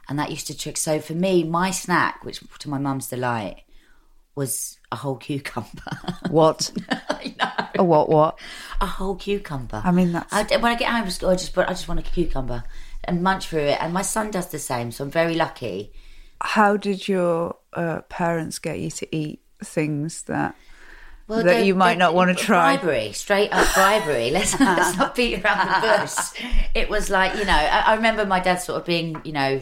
and 0.09 0.19
that 0.19 0.31
used 0.31 0.47
to 0.47 0.57
trick. 0.57 0.79
So 0.79 1.01
for 1.01 1.13
me, 1.13 1.45
my 1.45 1.71
snack, 1.71 2.25
which 2.25 2.41
to 2.61 2.71
my 2.71 2.79
mum's 2.79 3.09
delight, 3.09 3.65
was 4.35 4.79
a 4.91 4.97
whole 4.97 5.17
cucumber. 5.17 5.69
What? 6.31 6.71
I 6.91 7.35
know. 7.39 7.83
a 7.83 7.85
what? 7.85 8.09
What? 8.09 8.39
A 8.81 8.87
whole 8.87 9.17
cucumber. 9.17 9.81
I 9.85 9.91
mean, 9.93 10.13
that's- 10.13 10.53
I, 10.53 10.57
when 10.57 10.73
I 10.73 10.77
get 10.77 10.91
home 10.91 11.03
from 11.03 11.11
school, 11.11 11.31
I 11.31 11.37
just 11.37 11.57
I 11.57 11.65
just 11.69 11.89
want 11.89 12.01
a 12.01 12.03
cucumber 12.03 12.65
and 13.05 13.23
munch 13.23 13.47
through 13.49 13.61
it. 13.61 13.79
And 13.81 13.93
my 13.95 14.03
son 14.03 14.31
does 14.31 14.49
the 14.49 14.59
same, 14.59 14.91
so 14.93 15.05
I'm 15.05 15.11
very 15.11 15.35
lucky. 15.35 15.93
How 16.41 16.77
did 16.77 17.09
your 17.09 17.57
uh, 17.73 18.03
parents 18.09 18.59
get 18.59 18.79
you 18.79 18.91
to 18.91 19.17
eat 19.17 19.41
things 19.63 20.23
that? 20.23 20.55
Well, 21.29 21.45
that 21.45 21.67
you 21.67 21.75
might 21.75 21.99
not 21.99 22.15
wanna 22.15 22.35
try. 22.35 22.77
Bribery, 22.77 23.13
straight 23.13 23.51
up 23.53 23.73
bribery. 23.75 24.31
let's, 24.33 24.59
let's 24.59 24.97
not 24.97 25.15
beat 25.15 25.45
around 25.45 25.67
the 25.69 25.99
bush. 25.99 26.43
It 26.75 26.89
was 26.89 27.11
like, 27.11 27.35
you 27.37 27.45
know, 27.45 27.53
I, 27.53 27.85
I 27.87 27.95
remember 27.95 28.25
my 28.25 28.41
dad 28.41 28.57
sort 28.57 28.81
of 28.81 28.87
being, 28.87 29.21
you 29.25 29.33
know, 29.33 29.61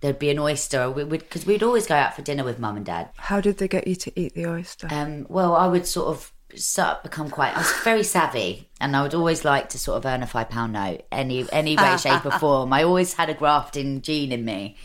there'd 0.00 0.18
be 0.18 0.28
an 0.28 0.38
oyster 0.38 0.90
We 0.90 1.04
would, 1.04 1.20
because 1.20 1.46
we'd 1.46 1.62
always 1.62 1.86
go 1.86 1.94
out 1.94 2.14
for 2.14 2.22
dinner 2.22 2.44
with 2.44 2.58
mum 2.58 2.76
and 2.76 2.84
dad. 2.84 3.10
How 3.16 3.40
did 3.40 3.58
they 3.58 3.68
get 3.68 3.86
you 3.86 3.94
to 3.94 4.20
eat 4.20 4.34
the 4.34 4.46
oyster? 4.46 4.88
Um, 4.90 5.24
well, 5.30 5.54
I 5.54 5.66
would 5.66 5.86
sort 5.86 6.08
of 6.08 6.32
start 6.56 7.02
become 7.02 7.30
quite. 7.30 7.54
I 7.54 7.58
was 7.58 7.72
very 7.84 8.02
savvy, 8.02 8.68
and 8.80 8.94
I 8.96 9.02
would 9.02 9.14
always 9.14 9.44
like 9.44 9.70
to 9.70 9.78
sort 9.78 9.98
of 9.98 10.06
earn 10.06 10.22
a 10.22 10.26
five 10.26 10.50
pound 10.50 10.72
note 10.72 11.02
any 11.10 11.46
any 11.52 11.76
way, 11.76 11.96
shape, 11.96 12.24
or 12.26 12.30
form. 12.38 12.72
I 12.72 12.82
always 12.82 13.14
had 13.14 13.30
a 13.30 13.34
grafting 13.34 14.02
gene 14.02 14.32
in 14.32 14.44
me, 14.44 14.76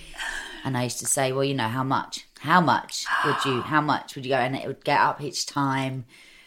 and 0.63 0.77
I 0.77 0.83
used 0.83 0.99
to 0.99 1.05
say, 1.05 1.31
well, 1.31 1.43
you 1.43 1.55
know, 1.55 1.67
how 1.67 1.83
much? 1.83 2.25
How 2.39 2.61
much 2.61 3.05
would 3.25 3.43
you? 3.45 3.61
How 3.73 3.81
much 3.81 4.15
would 4.15 4.25
you 4.25 4.31
go? 4.31 4.37
And 4.37 4.55
it 4.55 4.67
would 4.67 4.83
get 4.83 4.99
up 4.99 5.21
each 5.21 5.45
time. 5.45 6.05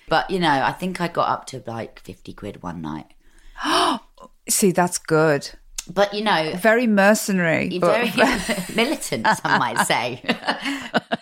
But 0.09 0.31
you 0.31 0.39
know, 0.41 0.51
I 0.51 0.73
think 0.73 1.01
I 1.01 1.09
got 1.09 1.29
up 1.29 1.47
to 1.49 1.63
like 1.67 2.01
fifty 2.01 2.33
quid 2.33 2.63
one 2.63 2.81
night. 2.83 3.07
See, 4.49 4.73
that's 4.73 4.99
good. 4.99 5.51
But 5.93 6.15
you 6.15 6.23
know, 6.23 6.53
Very 6.57 6.87
mercenary. 6.87 7.79
but- 7.79 8.09
very 8.13 8.41
militant, 8.77 9.27
some 9.27 9.59
might 9.59 9.79
say. 9.87 10.23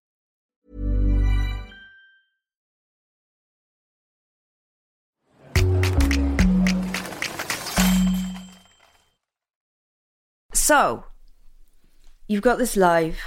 So, 10.65 11.05
you've 12.27 12.43
got 12.43 12.59
this 12.59 12.77
live, 12.77 13.17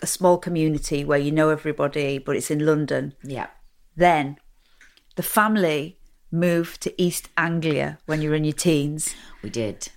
a 0.00 0.06
small 0.06 0.38
community 0.38 1.04
where 1.04 1.18
you 1.18 1.30
know 1.30 1.50
everybody, 1.50 2.16
but 2.16 2.36
it's 2.36 2.50
in 2.50 2.64
London. 2.64 3.12
yeah. 3.22 3.48
Then, 3.96 4.38
the 5.16 5.22
family 5.22 5.98
moved 6.32 6.80
to 6.80 7.02
East 7.02 7.28
Anglia 7.36 7.98
when 8.06 8.22
you 8.22 8.30
were 8.30 8.36
in 8.36 8.44
your 8.44 8.54
teens, 8.54 9.14
We 9.42 9.50
did. 9.50 9.88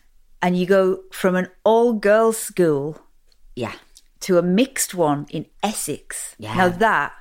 and 0.41 0.58
you 0.58 0.65
go 0.65 1.04
from 1.13 1.38
an 1.38 1.48
all 1.63 1.93
girls 1.93 2.38
school 2.38 3.00
Yeah. 3.56 3.76
to 4.22 4.38
a 4.38 4.41
mixed 4.41 4.93
one 4.93 5.26
in 5.30 5.46
Essex. 5.63 6.36
Yeah. 6.38 6.54
Now, 6.56 6.67
that 6.67 7.13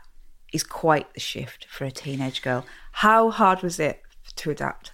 is 0.52 0.64
quite 0.64 1.14
the 1.14 1.20
shift 1.20 1.66
for 1.70 1.84
a 1.84 1.92
teenage 1.92 2.42
girl. 2.42 2.66
How 3.04 3.30
hard 3.30 3.62
was 3.62 3.78
it 3.78 4.02
to 4.36 4.50
adapt? 4.50 4.90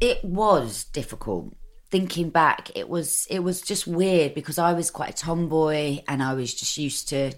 It 0.00 0.24
was 0.24 0.82
difficult. 0.82 1.54
Thinking 1.90 2.30
back, 2.30 2.70
it 2.76 2.88
was 2.88 3.26
it 3.30 3.40
was 3.40 3.60
just 3.60 3.86
weird 3.86 4.34
because 4.34 4.58
I 4.58 4.72
was 4.72 4.90
quite 4.90 5.10
a 5.10 5.12
tomboy 5.12 6.00
and 6.06 6.22
I 6.22 6.34
was 6.34 6.54
just 6.54 6.78
used 6.78 7.08
to 7.08 7.32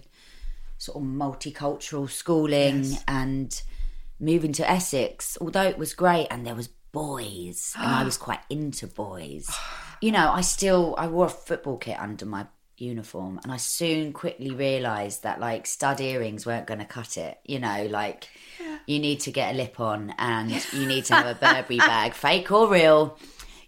sort 0.77 0.97
of 0.97 1.09
multicultural 1.09 2.09
schooling 2.09 2.97
and 3.07 3.61
moving 4.19 4.53
to 4.53 4.69
Essex. 4.69 5.37
Although 5.41 5.63
it 5.63 5.77
was 5.77 5.93
great 5.93 6.27
and 6.29 6.45
there 6.45 6.55
was 6.55 6.69
boys 6.91 7.73
and 7.77 7.87
I 7.87 8.03
was 8.03 8.17
quite 8.27 8.41
into 8.49 8.87
boys. 8.87 9.49
You 10.01 10.11
know, 10.11 10.31
I 10.31 10.41
still 10.41 10.95
I 10.97 11.07
wore 11.07 11.25
a 11.25 11.29
football 11.29 11.77
kit 11.77 11.99
under 11.99 12.25
my 12.25 12.45
uniform 12.77 13.39
and 13.43 13.51
I 13.51 13.57
soon 13.57 14.13
quickly 14.13 14.51
realized 14.51 15.23
that 15.23 15.39
like 15.39 15.65
stud 15.65 16.01
earrings 16.01 16.45
weren't 16.45 16.67
going 16.67 16.79
to 16.79 16.85
cut 16.85 17.17
it. 17.17 17.39
You 17.45 17.59
know, 17.59 17.87
like 17.89 18.29
you 18.85 18.99
need 18.99 19.21
to 19.21 19.31
get 19.31 19.53
a 19.53 19.57
lip 19.57 19.79
on 19.79 20.13
and 20.17 20.51
you 20.73 20.85
need 20.85 21.05
to 21.05 21.15
have 21.15 21.25
a 21.25 21.35
Burberry 21.39 21.77
bag, 21.77 22.13
fake 22.13 22.51
or 22.51 22.67
real. 22.69 23.17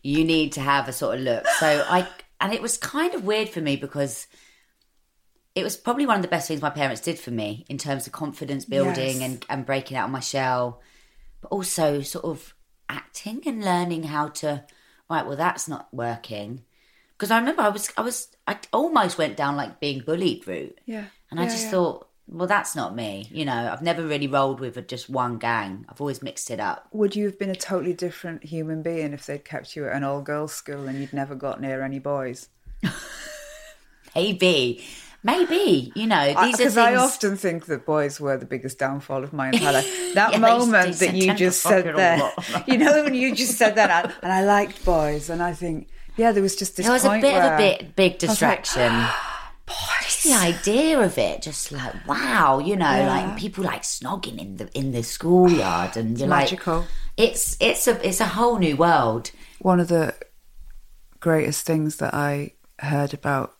You 0.06 0.24
need 0.24 0.54
to 0.54 0.62
have 0.62 0.88
a 0.88 0.94
sort 0.94 1.16
of 1.18 1.22
look. 1.22 1.48
So 1.60 1.68
I, 1.90 2.08
and 2.40 2.54
it 2.54 2.62
was 2.62 2.78
kind 2.78 3.14
of 3.16 3.24
weird 3.24 3.50
for 3.50 3.60
me 3.62 3.76
because 3.76 4.28
it 5.56 5.64
was 5.64 5.76
probably 5.78 6.06
one 6.06 6.18
of 6.18 6.22
the 6.22 6.28
best 6.28 6.48
things 6.48 6.62
my 6.62 6.70
parents 6.70 7.02
did 7.02 7.18
for 7.18 7.32
me 7.32 7.66
in 7.70 7.78
terms 7.78 8.06
of 8.06 8.14
confidence 8.14 8.66
building 8.66 9.22
Yes. 9.22 9.22
and, 9.22 9.46
and 9.50 9.66
breaking 9.66 9.98
out 9.98 10.06
of 10.06 10.12
my 10.12 10.20
shell, 10.20 10.82
but 11.42 11.48
also 11.48 12.02
sort 12.02 12.26
of 12.26 12.54
acting 12.88 13.42
and 13.46 13.64
learning 13.64 14.04
how 14.04 14.28
to, 14.28 14.64
right, 15.10 15.26
well, 15.26 15.38
that's 15.38 15.68
not 15.68 15.92
working. 15.94 16.64
Because 17.18 17.32
I 17.32 17.40
remember 17.40 17.62
I 17.64 17.70
was, 17.70 17.90
I 17.98 18.02
was, 18.02 18.28
I 18.46 18.58
almost 18.74 19.18
went 19.18 19.38
down 19.38 19.56
like 19.56 19.80
being 19.80 20.02
bullied 20.06 20.46
route. 20.48 20.78
Yeah. 20.86 21.06
And 21.32 21.40
And 21.40 21.40
I 21.40 21.46
just 21.46 21.70
thought, 21.70 22.08
well, 22.28 22.48
that's 22.48 22.76
not 22.76 22.96
me. 22.96 23.28
You 23.32 23.46
know, 23.46 23.70
I've 23.72 23.82
never 23.82 24.02
really 24.04 24.28
rolled 24.28 24.60
with 24.60 24.78
a, 24.78 24.82
just 24.82 25.10
one 25.10 25.38
gang. 25.38 25.86
I've 25.90 26.02
always 26.02 26.22
mixed 26.24 26.50
it 26.52 26.60
up. 26.60 26.88
Would 26.92 27.16
you 27.16 27.26
have 27.26 27.38
been 27.38 27.50
a 27.52 27.56
totally 27.56 27.94
different 27.94 28.44
human 28.44 28.82
being 28.82 29.14
if 29.14 29.26
they'd 29.26 29.46
kept 29.46 29.76
you 29.76 29.88
at 29.88 29.96
an 29.96 30.04
all 30.04 30.22
girls 30.22 30.54
school 30.54 30.88
and 30.88 31.00
you'd 31.00 31.14
never 31.14 31.36
got 31.36 31.62
near 31.62 31.84
any 31.84 32.00
boys? 32.00 32.50
Maybe, 34.16 34.84
maybe. 35.24 35.92
You 35.96 36.08
know, 36.08 36.28
these 36.28 36.36
are 36.38 36.42
Because 36.58 36.58
things. 36.76 36.78
I 36.78 36.96
often 36.96 37.36
think 37.36 37.66
that 37.66 37.86
boys 37.86 38.20
were 38.20 38.38
the 38.38 38.46
biggest 38.46 38.80
downfall 38.80 39.24
of 39.24 39.34
my 39.34 39.50
entire 39.50 39.74
life. 39.74 40.02
That 40.16 40.32
Yeah, 40.32 40.38
moment 40.38 41.00
that 41.00 41.14
you 41.14 41.34
just 41.34 41.62
said 41.62 41.84
there, 41.96 42.32
you 42.68 42.78
know, 42.78 43.04
when 43.04 43.14
you 43.14 43.36
just 43.36 43.58
said 43.58 43.76
that, 43.76 44.06
and- 44.06 44.14
and 44.24 44.32
I 44.32 44.46
liked 44.46 44.86
boys, 44.86 45.30
and 45.30 45.44
I 45.44 45.52
think, 45.52 45.90
yeah, 46.16 46.32
there 46.32 46.42
was 46.42 46.56
just 46.56 46.78
this 46.78 46.86
there 46.86 46.94
was 46.94 47.04
a 47.04 47.20
bit 47.20 47.36
of 47.36 47.52
a 47.52 47.58
bit 47.58 47.96
big 47.98 48.14
was 48.22 48.42
like, 48.42 48.66
distraction. 49.68 50.04
Just 50.04 50.24
the 50.24 50.34
idea 50.34 51.00
of 51.00 51.18
it, 51.18 51.42
just 51.42 51.72
like 51.72 52.08
wow, 52.08 52.60
you 52.60 52.76
know, 52.76 53.06
like 53.08 53.38
people 53.38 53.64
like 53.64 53.84
snogging 53.84 54.40
in 54.40 54.58
the 54.58 54.70
in 54.78 54.92
the 54.92 55.04
schoolyard, 55.04 55.98
and 55.98 56.18
you're 56.20 56.28
like, 56.28 56.60
it's 57.18 57.58
it's 57.60 57.88
a 57.88 58.08
it's 58.08 58.20
a 58.20 58.26
whole 58.28 58.58
new 58.58 58.76
world. 58.76 59.32
One 59.60 59.80
of 59.80 59.88
the 59.88 60.16
greatest 61.20 61.66
things 61.66 61.98
that 61.98 62.14
I 62.14 62.52
heard 62.80 63.14
about 63.14 63.56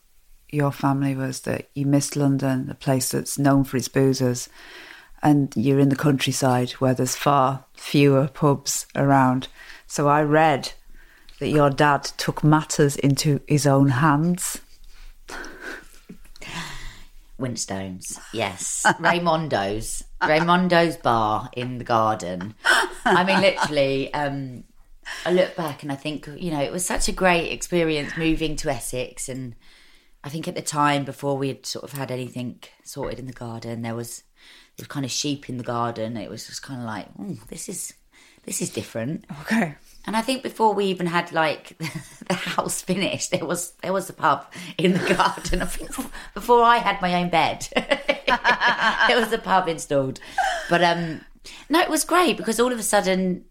your 0.50 0.72
family 0.72 1.14
was 1.14 1.40
that 1.40 1.68
you 1.74 1.86
missed 1.86 2.16
London, 2.16 2.68
a 2.70 2.74
place 2.74 3.10
that's 3.10 3.38
known 3.38 3.64
for 3.64 3.76
its 3.76 3.88
boozers, 3.88 4.48
and 5.22 5.52
you're 5.56 5.80
in 5.80 5.88
the 5.88 5.96
countryside 5.96 6.70
where 6.72 6.94
there's 6.94 7.16
far 7.16 7.64
fewer 7.74 8.28
pubs 8.28 8.86
around. 8.94 9.48
So 9.86 10.08
I 10.08 10.22
read 10.22 10.72
that 11.40 11.48
your 11.48 11.70
dad 11.70 12.04
took 12.16 12.44
matters 12.44 12.96
into 12.96 13.40
his 13.46 13.66
own 13.66 13.88
hands. 13.88 14.60
Winstones, 17.38 18.18
yes. 18.32 18.82
Raymondo's. 18.98 20.04
Raymondo's 20.22 20.96
bar 20.96 21.50
in 21.52 21.78
the 21.78 21.84
garden. 21.84 22.54
I 23.04 23.24
mean, 23.24 23.40
literally, 23.40 24.12
um, 24.14 24.64
I 25.24 25.32
look 25.32 25.54
back 25.54 25.82
and 25.82 25.92
I 25.92 25.96
think, 25.96 26.28
you 26.36 26.50
know, 26.50 26.60
it 26.60 26.72
was 26.72 26.84
such 26.84 27.08
a 27.08 27.12
great 27.12 27.52
experience 27.52 28.16
moving 28.16 28.56
to 28.56 28.70
Essex. 28.70 29.28
And 29.28 29.54
I 30.24 30.28
think 30.30 30.48
at 30.48 30.54
the 30.54 30.62
time, 30.62 31.04
before 31.04 31.36
we 31.36 31.48
had 31.48 31.66
sort 31.66 31.84
of 31.84 31.92
had 31.92 32.10
anything 32.10 32.60
sorted 32.82 33.18
in 33.18 33.26
the 33.26 33.32
garden, 33.32 33.82
there 33.82 33.94
was, 33.94 34.22
there 34.76 34.84
was 34.84 34.88
kind 34.88 35.04
of 35.04 35.10
sheep 35.12 35.48
in 35.48 35.58
the 35.58 35.64
garden. 35.64 36.16
It 36.16 36.30
was 36.30 36.46
just 36.46 36.62
kind 36.62 36.80
of 36.80 36.86
like, 36.86 37.08
this 37.48 37.68
is, 37.68 37.92
this 38.44 38.62
is 38.62 38.70
different. 38.70 39.26
Okay. 39.42 39.74
And 40.06 40.16
I 40.16 40.20
think 40.22 40.42
before 40.42 40.72
we 40.72 40.84
even 40.86 41.06
had 41.06 41.32
like 41.32 41.76
the 42.28 42.34
house 42.34 42.80
finished, 42.80 43.30
there 43.32 43.44
was 43.44 43.72
there 43.82 43.92
was 43.92 44.08
a 44.08 44.12
pub 44.12 44.46
in 44.78 44.92
the 44.92 45.14
garden. 45.14 45.62
I 45.62 45.66
think 45.66 45.90
before 46.34 46.62
I 46.62 46.76
had 46.78 47.00
my 47.02 47.14
own 47.14 47.28
bed, 47.30 47.66
there 47.76 49.18
was 49.20 49.32
a 49.32 49.38
pub 49.38 49.68
installed. 49.68 50.20
But 50.70 50.82
um, 50.82 51.22
no, 51.68 51.80
it 51.80 51.90
was 51.90 52.04
great 52.04 52.36
because 52.36 52.60
all 52.60 52.72
of 52.72 52.78
a 52.78 52.82
sudden, 52.82 53.44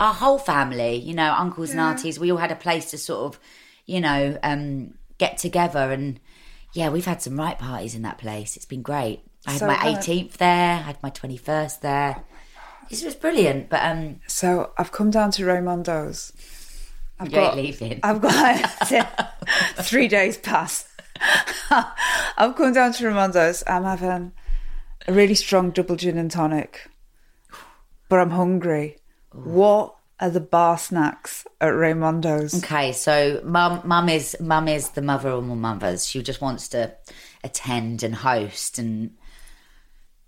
our 0.00 0.14
whole 0.14 0.38
family, 0.38 0.96
you 0.96 1.14
know, 1.14 1.32
uncles 1.32 1.70
and 1.70 1.80
aunties, 1.80 2.18
we 2.18 2.30
all 2.30 2.38
had 2.38 2.52
a 2.52 2.56
place 2.56 2.90
to 2.90 2.98
sort 2.98 3.34
of, 3.34 3.40
you 3.86 4.00
know, 4.00 4.38
um, 4.42 4.94
get 5.18 5.38
together. 5.38 5.90
And 5.92 6.20
yeah, 6.72 6.88
we've 6.90 7.04
had 7.04 7.22
some 7.22 7.38
right 7.38 7.58
parties 7.58 7.94
in 7.94 8.02
that 8.02 8.18
place. 8.18 8.56
It's 8.56 8.66
been 8.66 8.82
great. 8.82 9.20
I 9.46 9.52
had 9.52 9.60
So 9.60 9.66
my 9.66 9.74
how- 9.74 9.92
18th 9.94 10.32
there. 10.38 10.72
I 10.74 10.82
had 10.82 11.02
my 11.02 11.10
21st 11.10 11.80
there. 11.80 12.24
This 12.88 13.04
was 13.04 13.14
brilliant. 13.14 13.68
But 13.68 13.82
um, 13.84 14.20
So 14.26 14.72
I've 14.78 14.92
come 14.92 15.10
down 15.10 15.30
to 15.32 15.42
Raymondo's. 15.42 16.32
I've 17.18 17.32
ain't 17.32 17.56
leaving. 17.56 18.00
I've 18.02 18.20
got 18.20 18.70
three 19.82 20.08
days 20.08 20.36
past. 20.36 20.88
I've 21.70 22.56
come 22.56 22.72
down 22.72 22.92
to 22.94 23.04
Raymondo's. 23.04 23.62
I'm 23.66 23.84
having 23.84 24.32
a 25.06 25.12
really 25.12 25.34
strong 25.34 25.70
double 25.70 25.96
gin 25.96 26.18
and 26.18 26.30
tonic, 26.30 26.88
but 28.08 28.18
I'm 28.18 28.30
hungry. 28.30 28.98
What 29.32 29.94
are 30.20 30.30
the 30.30 30.40
bar 30.40 30.78
snacks 30.78 31.46
at 31.60 31.72
Raymondo's? 31.72 32.62
Okay, 32.62 32.92
so 32.92 33.40
mum, 33.44 33.82
mum 33.84 34.08
is 34.08 34.36
mum 34.40 34.68
is 34.68 34.90
the 34.90 35.02
mother 35.02 35.30
of 35.30 35.48
all 35.48 35.56
mothers. 35.56 36.06
She 36.06 36.22
just 36.22 36.40
wants 36.40 36.68
to 36.68 36.94
attend 37.42 38.02
and 38.02 38.14
host, 38.14 38.78
and 38.78 39.16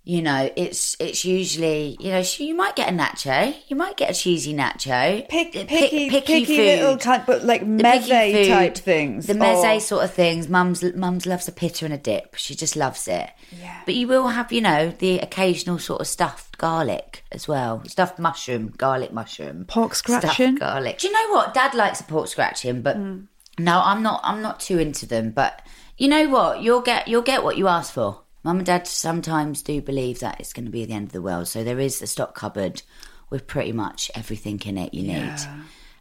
you 0.07 0.23
know, 0.23 0.49
it's 0.55 0.97
it's 1.01 1.25
usually 1.25 1.97
you 1.99 2.13
know, 2.13 2.23
she, 2.23 2.47
you 2.47 2.55
might 2.55 2.77
get 2.77 2.89
a 2.89 2.93
nacho, 2.93 3.53
you 3.67 3.75
might 3.75 3.97
get 3.97 4.09
a 4.09 4.15
cheesy 4.15 4.55
nacho, 4.55 5.29
Pick, 5.29 5.53
Pick- 5.53 5.67
picky, 5.67 6.09
picky, 6.09 6.57
little 6.57 6.97
type, 6.97 7.27
but 7.27 7.43
like 7.43 7.63
meze 7.63 8.33
food, 8.33 8.49
type 8.49 8.77
things. 8.77 9.27
The 9.27 9.35
meze 9.35 9.77
or- 9.77 9.81
sort 9.81 10.05
of 10.05 10.15
things. 10.15 10.49
Mum's 10.49 10.85
mum's 10.95 11.27
loves 11.27 11.49
a 11.49 11.53
pitta 11.53 11.87
and 11.87 11.93
a 11.93 11.99
dip. 11.99 12.37
She 12.37 12.55
just 12.55 12.77
loves 12.77 13.09
it. 13.09 13.31
Yeah. 13.59 13.83
But 13.85 13.97
you 13.97 14.07
will 14.07 14.29
have, 14.29 14.53
you 14.53 14.61
know, 14.61 14.95
the 14.97 15.19
occasional 15.19 15.81
sort 15.81 16.01
of 16.01 16.07
stuffed 16.07 16.57
garlic 16.57 17.25
as 17.33 17.49
well. 17.49 17.83
Stuffed 17.87 18.21
mushroom, 18.21 18.69
garlic 18.77 19.13
mushroom. 19.13 19.65
Pork 19.65 19.97
scratching? 19.97 20.55
garlic. 20.55 20.99
Do 20.99 21.09
you 21.09 21.13
know 21.13 21.35
what? 21.35 21.53
Dad 21.53 21.75
likes 21.75 22.01
a 22.01 22.05
pork 22.05 22.29
scratching, 22.29 22.81
but 22.81 22.95
hmm. 22.95 23.23
no, 23.59 23.83
I'm 23.83 24.05
not 24.05 24.21
I'm 24.23 24.41
not 24.41 24.61
too 24.61 24.79
into 24.79 25.05
them. 25.05 25.33
But 25.33 25.67
you 25.99 26.07
know 26.07 26.29
what? 26.29 26.63
You'll 26.63 26.83
get 26.83 27.09
you'll 27.09 27.23
get 27.23 27.43
what 27.43 27.57
you 27.57 27.67
ask 27.67 27.93
for. 27.93 28.21
Mum 28.47 28.59
and 28.59 28.67
Dad 28.67 28.87
sometimes 28.87 29.61
do 29.61 29.83
believe 29.83 30.21
that 30.21 30.39
it's 30.39 30.53
going 30.53 30.67
to 30.67 30.71
be 30.71 30.85
the 30.85 30.95
end 30.95 31.07
of 31.09 31.13
the 31.13 31.21
world. 31.21 31.49
So 31.49 31.65
there 31.65 31.81
is 31.81 32.01
a 32.01 32.07
stock 32.07 32.37
cupboard 32.37 32.83
with 33.29 33.49
pretty 33.49 33.73
much 33.73 34.09
everything 34.15 34.61
in 34.65 34.79
it 34.79 34.95
you 34.95 35.03
need. 35.03 35.35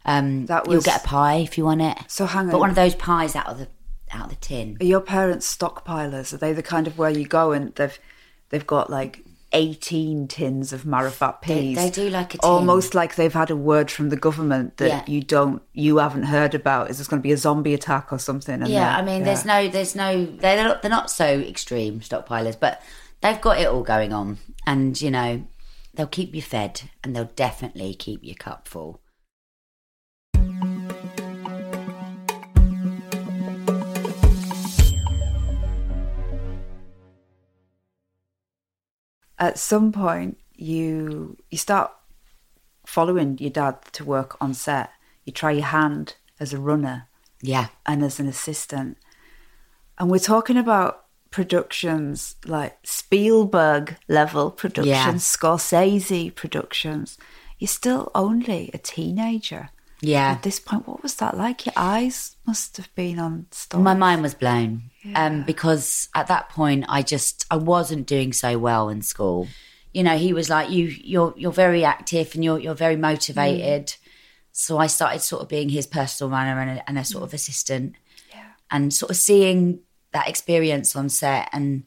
Um, 0.04 0.46
That 0.46 0.70
you'll 0.70 0.80
get 0.80 1.04
a 1.04 1.08
pie 1.08 1.38
if 1.38 1.58
you 1.58 1.64
want 1.64 1.82
it. 1.82 1.98
So 2.06 2.24
hang 2.24 2.44
on, 2.44 2.50
but 2.52 2.58
on. 2.58 2.60
one 2.60 2.70
of 2.70 2.76
those 2.76 2.94
pies 2.94 3.34
out 3.34 3.48
of 3.48 3.58
the 3.58 3.66
out 4.12 4.26
of 4.26 4.30
the 4.30 4.36
tin. 4.36 4.76
Are 4.80 4.84
your 4.84 5.00
parents 5.00 5.56
stockpilers? 5.56 6.32
Are 6.32 6.36
they 6.36 6.52
the 6.52 6.62
kind 6.62 6.86
of 6.86 6.96
where 6.96 7.10
you 7.10 7.26
go 7.26 7.50
and 7.50 7.74
they've 7.74 7.98
they've 8.50 8.66
got 8.66 8.90
like 8.90 9.24
eighteen 9.56 10.28
tins 10.28 10.72
of 10.72 10.82
marrowfat 10.82 11.40
peas? 11.40 11.76
they 11.76 11.90
do 11.90 12.08
like 12.10 12.34
a 12.34 12.38
tin. 12.38 12.48
almost 12.50 12.94
like 12.94 13.14
they've 13.16 13.32
had 13.32 13.50
a 13.50 13.56
word 13.56 13.90
from 13.90 14.10
the 14.10 14.16
government 14.16 14.76
that 14.76 14.88
Yeah. 14.88 15.02
you 15.06 15.22
don't, 15.22 15.62
you 15.72 15.96
haven't 15.98 16.24
heard 16.24 16.54
about. 16.54 16.90
Is 16.90 16.98
there's 16.98 17.08
going 17.08 17.20
to 17.20 17.26
be 17.26 17.32
a 17.32 17.36
zombie 17.36 17.74
attack 17.74 18.12
or 18.12 18.18
something? 18.18 18.62
And 18.62 18.68
Yeah, 18.68 18.96
I 18.96 19.02
mean, 19.02 19.20
yeah. 19.20 19.24
there's 19.24 19.44
no, 19.44 19.68
there's 19.68 19.94
no, 19.96 20.26
they're 20.26 20.62
not, 20.64 20.82
they're 20.82 20.90
not 20.90 21.10
so 21.10 21.26
extreme 21.40 22.00
stockpilers, 22.00 22.58
but 22.58 22.82
they've 23.22 23.40
got 23.40 23.58
it 23.60 23.66
all 23.68 23.82
going 23.82 24.12
on, 24.12 24.38
and 24.66 25.00
you 25.00 25.10
know, 25.10 25.44
they'll 25.94 26.06
keep 26.06 26.34
you 26.34 26.42
fed, 26.42 26.82
and 27.02 27.16
they'll 27.16 27.30
definitely 27.36 27.94
keep 27.94 28.20
your 28.22 28.36
cup 28.36 28.68
full. 28.68 29.00
At 39.38 39.58
some 39.58 39.92
point, 39.92 40.38
you 40.54 41.36
you 41.50 41.58
start 41.58 41.92
following 42.86 43.36
your 43.38 43.50
dad 43.50 43.76
to 43.92 44.04
work 44.04 44.36
on 44.40 44.54
set. 44.54 44.90
You 45.24 45.32
try 45.32 45.52
your 45.52 45.66
hand 45.66 46.14
as 46.38 46.52
a 46.52 46.58
runner 46.60 47.08
Yeah, 47.42 47.66
and 47.84 48.02
as 48.02 48.20
an 48.20 48.28
assistant. 48.28 48.96
And 49.98 50.10
we're 50.10 50.18
talking 50.18 50.56
about 50.56 51.04
productions 51.30 52.36
like 52.46 52.78
Spielberg 52.84 53.96
level 54.08 54.50
productions, 54.50 54.86
Yeah. 54.88 55.12
Scorsese 55.12 56.34
productions. 56.34 57.18
You're 57.58 57.68
still 57.68 58.10
only 58.14 58.70
a 58.72 58.78
teenager. 58.78 59.70
Yeah. 60.00 60.32
At 60.32 60.42
this 60.42 60.60
point, 60.60 60.86
what 60.86 61.02
was 61.02 61.14
that 61.16 61.36
like? 61.36 61.66
Your 61.66 61.72
eyes 61.76 62.36
must 62.46 62.76
have 62.76 62.94
been 62.94 63.18
on 63.18 63.46
stuff. 63.50 63.80
My 63.80 63.94
mind 63.94 64.22
was 64.22 64.34
blown 64.34 64.90
um, 65.14 65.42
because 65.44 66.08
at 66.14 66.26
that 66.28 66.48
point 66.50 66.84
I 66.88 67.02
just 67.02 67.46
I 67.50 67.56
wasn't 67.56 68.06
doing 68.06 68.32
so 68.32 68.58
well 68.58 68.88
in 68.88 69.02
school. 69.02 69.48
You 69.94 70.02
know, 70.02 70.18
he 70.18 70.32
was 70.34 70.50
like, 70.50 70.70
"You, 70.70 70.84
you're 70.84 71.32
you're 71.36 71.52
very 71.52 71.84
active 71.84 72.34
and 72.34 72.44
you're 72.44 72.58
you're 72.58 72.74
very 72.74 72.96
motivated." 72.96 73.94
So 74.52 74.78
I 74.78 74.86
started 74.86 75.20
sort 75.20 75.42
of 75.42 75.48
being 75.48 75.68
his 75.68 75.86
personal 75.86 76.30
runner 76.30 76.60
and 76.60 76.78
a, 76.78 76.88
and 76.88 76.98
a 76.98 77.04
sort 77.04 77.24
of 77.24 77.34
assistant, 77.34 77.94
Yeah. 78.30 78.44
and 78.70 78.92
sort 78.92 79.10
of 79.10 79.16
seeing 79.16 79.80
that 80.12 80.28
experience 80.28 80.96
on 80.96 81.08
set 81.10 81.48
and 81.52 81.84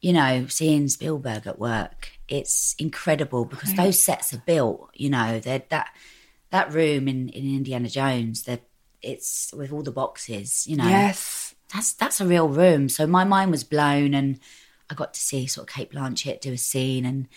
you 0.00 0.12
know 0.12 0.46
seeing 0.48 0.88
Spielberg 0.88 1.46
at 1.46 1.58
work. 1.58 2.10
It's 2.28 2.74
incredible 2.78 3.46
because 3.46 3.72
those 3.74 4.00
sets 4.00 4.34
are 4.34 4.42
built. 4.44 4.90
You 4.94 5.08
know, 5.10 5.40
they're 5.40 5.62
that 5.70 5.88
that 6.50 6.72
room 6.72 7.08
in 7.08 7.28
in 7.30 7.44
Indiana 7.56 7.88
Jones. 7.88 8.44
That 8.44 8.62
it's 9.02 9.52
with 9.56 9.72
all 9.72 9.82
the 9.82 9.92
boxes. 9.92 10.66
You 10.66 10.76
know, 10.76 10.88
Yes. 10.88 11.54
that's 11.72 11.92
that's 11.92 12.20
a 12.20 12.26
real 12.26 12.48
room. 12.48 12.88
So 12.88 13.06
my 13.06 13.24
mind 13.24 13.50
was 13.50 13.64
blown, 13.64 14.14
and 14.14 14.40
I 14.90 14.94
got 14.94 15.14
to 15.14 15.20
see 15.20 15.46
sort 15.46 15.68
of 15.68 15.74
Cate 15.74 15.92
Blanchett 15.92 16.40
do 16.40 16.52
a 16.52 16.58
scene, 16.58 17.04
and 17.04 17.28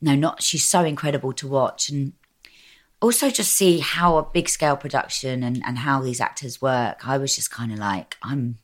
no, 0.00 0.14
not 0.14 0.42
she's 0.42 0.64
so 0.64 0.84
incredible 0.84 1.32
to 1.34 1.46
watch, 1.48 1.88
and 1.90 2.12
also 3.02 3.30
just 3.30 3.54
see 3.54 3.78
how 3.78 4.16
a 4.16 4.22
big 4.22 4.48
scale 4.48 4.76
production 4.76 5.42
and 5.42 5.62
and 5.64 5.78
how 5.78 6.00
these 6.02 6.20
actors 6.20 6.60
work. 6.60 7.06
I 7.06 7.18
was 7.18 7.36
just 7.36 7.50
kind 7.50 7.72
of 7.72 7.78
like, 7.78 8.16
I'm, 8.22 8.58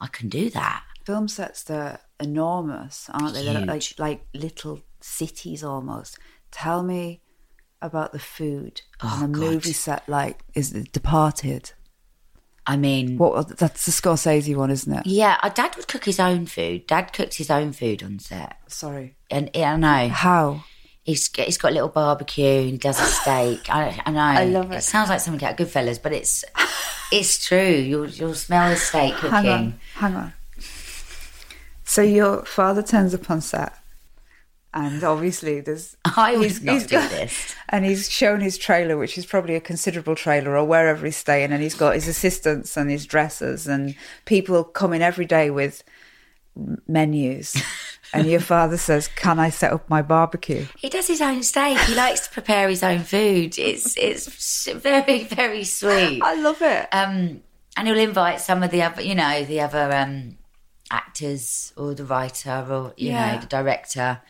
I 0.00 0.08
can 0.08 0.28
do 0.28 0.50
that. 0.50 0.82
Film 1.04 1.28
sets, 1.28 1.62
they're 1.62 2.00
enormous, 2.18 3.08
aren't 3.12 3.34
they? 3.34 3.44
They're 3.44 3.64
like, 3.64 3.84
like 3.98 4.26
little 4.34 4.80
cities 5.00 5.62
almost. 5.62 6.18
Tell 6.50 6.82
me 6.82 7.20
about 7.86 8.12
the 8.12 8.18
food 8.18 8.82
Oh, 9.02 9.20
on 9.22 9.30
a 9.30 9.32
God. 9.32 9.40
movie 9.40 9.72
set 9.72 10.08
like 10.08 10.40
is 10.54 10.70
Departed? 10.70 11.72
I 12.68 12.76
mean, 12.76 13.16
What? 13.16 13.58
That's 13.58 13.86
the 13.86 13.92
Scorsese 13.92 14.56
one, 14.56 14.70
isn't 14.72 14.92
it? 14.92 15.06
yeah, 15.06 15.38
our 15.42 15.50
dad 15.50 15.76
would 15.76 15.86
cook 15.86 16.04
his 16.04 16.18
own 16.18 16.46
food. 16.46 16.86
Dad 16.88 17.12
cooks 17.12 17.36
his 17.36 17.48
own 17.50 17.72
food 17.72 18.02
on 18.02 18.18
set. 18.18 18.56
Sorry. 18.66 19.14
And 19.30 19.50
yeah, 19.54 19.74
I 19.74 19.76
know. 19.76 20.08
How? 20.12 20.64
He's 21.04 21.30
he's 21.36 21.58
got 21.58 21.70
a 21.70 21.74
little 21.74 21.88
barbecue 21.88 22.44
and 22.62 22.70
he 22.70 22.78
does 22.78 22.98
a 23.00 23.04
steak. 23.04 23.70
I, 23.72 24.02
I 24.04 24.10
know. 24.10 24.18
I 24.20 24.44
love 24.46 24.72
it. 24.72 24.78
It 24.78 24.82
sounds 24.82 25.08
like 25.08 25.20
something 25.20 25.46
out 25.46 25.58
of 25.60 25.64
Goodfellas, 25.68 26.02
but 26.02 26.12
it's 26.12 26.44
it's 27.12 27.46
true. 27.46 27.70
You'll 27.70 28.08
you'll 28.08 28.34
smell 28.34 28.70
the 28.70 28.76
steak 28.76 29.14
cooking. 29.14 29.30
Hang 29.30 29.48
on. 29.48 29.80
Hang 29.94 30.14
on. 30.16 30.32
So 31.84 32.02
your 32.02 32.44
father 32.44 32.82
turns 32.82 33.14
up 33.14 33.30
on 33.30 33.40
set, 33.40 33.72
and 34.76 35.02
obviously 35.02 35.60
there's. 35.60 35.96
I 36.04 36.36
he's- 36.36 36.62
not 36.62 36.74
he's 36.74 36.86
do 36.86 36.96
got- 36.96 37.10
this. 37.10 37.54
And 37.68 37.84
he's 37.84 38.08
shown 38.08 38.40
his 38.40 38.56
trailer, 38.58 38.96
which 38.96 39.18
is 39.18 39.26
probably 39.26 39.56
a 39.56 39.60
considerable 39.60 40.14
trailer, 40.14 40.56
or 40.56 40.64
wherever 40.64 41.04
he's 41.04 41.16
staying, 41.16 41.50
and 41.52 41.60
he's 41.60 41.74
got 41.74 41.94
his 41.94 42.06
assistants 42.06 42.76
and 42.76 42.88
his 42.88 43.04
dressers, 43.06 43.66
and 43.66 43.96
people 44.24 44.62
come 44.62 44.92
in 44.92 45.02
every 45.02 45.24
day 45.26 45.50
with 45.50 45.82
menus. 46.86 47.60
and 48.14 48.28
your 48.28 48.40
father 48.40 48.76
says, 48.76 49.08
"Can 49.08 49.38
I 49.40 49.50
set 49.50 49.72
up 49.72 49.88
my 49.90 50.02
barbecue?" 50.02 50.66
He 50.78 50.88
does 50.88 51.08
his 51.08 51.20
own 51.20 51.42
steak. 51.42 51.78
He 51.80 51.94
likes 51.94 52.26
to 52.28 52.32
prepare 52.32 52.68
his 52.68 52.82
own 52.82 53.00
food. 53.00 53.58
It's 53.58 53.96
it's 53.96 54.70
very 54.72 55.24
very 55.24 55.64
sweet. 55.64 56.22
I 56.22 56.34
love 56.40 56.62
it. 56.62 56.88
Um, 56.92 57.42
and 57.76 57.88
he'll 57.88 57.98
invite 57.98 58.40
some 58.40 58.62
of 58.62 58.70
the 58.70 58.82
other, 58.82 59.02
you 59.02 59.14
know, 59.14 59.44
the 59.44 59.60
other 59.60 59.92
um, 59.92 60.38
actors 60.90 61.72
or 61.76 61.94
the 61.94 62.04
writer 62.04 62.64
or 62.70 62.94
you 62.96 63.10
Yeah. 63.10 63.34
know 63.34 63.40
the 63.40 63.46
director. 63.46 64.22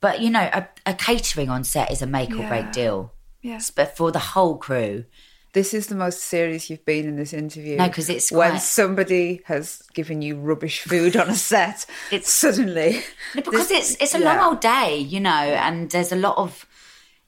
But 0.00 0.20
you 0.20 0.30
know, 0.30 0.48
a, 0.52 0.68
a 0.84 0.94
catering 0.94 1.48
on 1.48 1.64
set 1.64 1.90
is 1.90 2.02
a 2.02 2.06
make 2.06 2.32
or 2.32 2.46
break 2.48 2.72
deal. 2.72 3.12
Yes. 3.42 3.70
But 3.70 3.96
for 3.96 4.10
the 4.12 4.18
whole 4.18 4.56
crew, 4.58 5.04
This 5.52 5.72
is 5.72 5.86
the 5.86 5.94
most 5.94 6.20
serious 6.20 6.68
you've 6.68 6.84
been 6.84 7.06
in 7.08 7.16
this 7.16 7.32
interview. 7.32 7.76
No, 7.76 7.86
because 7.88 8.10
it's 8.10 8.30
when 8.30 8.50
quite- 8.50 8.60
somebody 8.62 9.40
has 9.46 9.82
given 9.94 10.20
you 10.20 10.36
rubbish 10.36 10.80
food 10.82 11.16
on 11.16 11.30
a 11.30 11.34
set. 11.34 11.86
It's- 12.10 12.30
suddenly 12.30 13.02
No, 13.34 13.40
because 13.42 13.68
this- 13.68 13.92
it's 13.92 14.02
it's 14.02 14.14
a 14.14 14.18
yeah. 14.20 14.26
long 14.34 14.40
old 14.52 14.60
day, 14.60 14.98
you 14.98 15.20
know, 15.20 15.30
and 15.66 15.90
there's 15.90 16.12
a 16.12 16.16
lot 16.16 16.36
of 16.36 16.66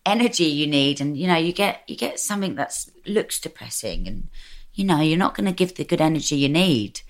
energy 0.04 0.44
you 0.44 0.66
need, 0.66 1.00
and 1.00 1.16
you 1.16 1.26
know, 1.26 1.36
you 1.36 1.52
get 1.52 1.82
you 1.86 1.96
get 1.96 2.20
something 2.20 2.54
that 2.56 2.72
looks 3.06 3.40
depressing, 3.40 4.06
and 4.08 4.28
you 4.74 4.84
know, 4.84 5.00
you're 5.00 5.18
not 5.24 5.34
going 5.34 5.46
to 5.46 5.52
give 5.64 5.74
the 5.74 5.84
good 5.84 6.00
energy 6.00 6.36
you 6.36 6.48
need. 6.48 7.00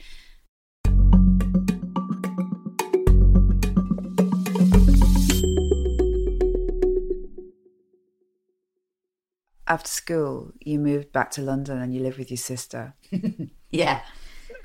After 9.68 9.88
school 9.88 10.52
you 10.60 10.78
moved 10.78 11.12
back 11.12 11.30
to 11.32 11.42
London 11.42 11.78
and 11.80 11.94
you 11.94 12.00
live 12.02 12.18
with 12.18 12.30
your 12.30 12.38
sister, 12.38 12.94
Yeah, 13.70 14.00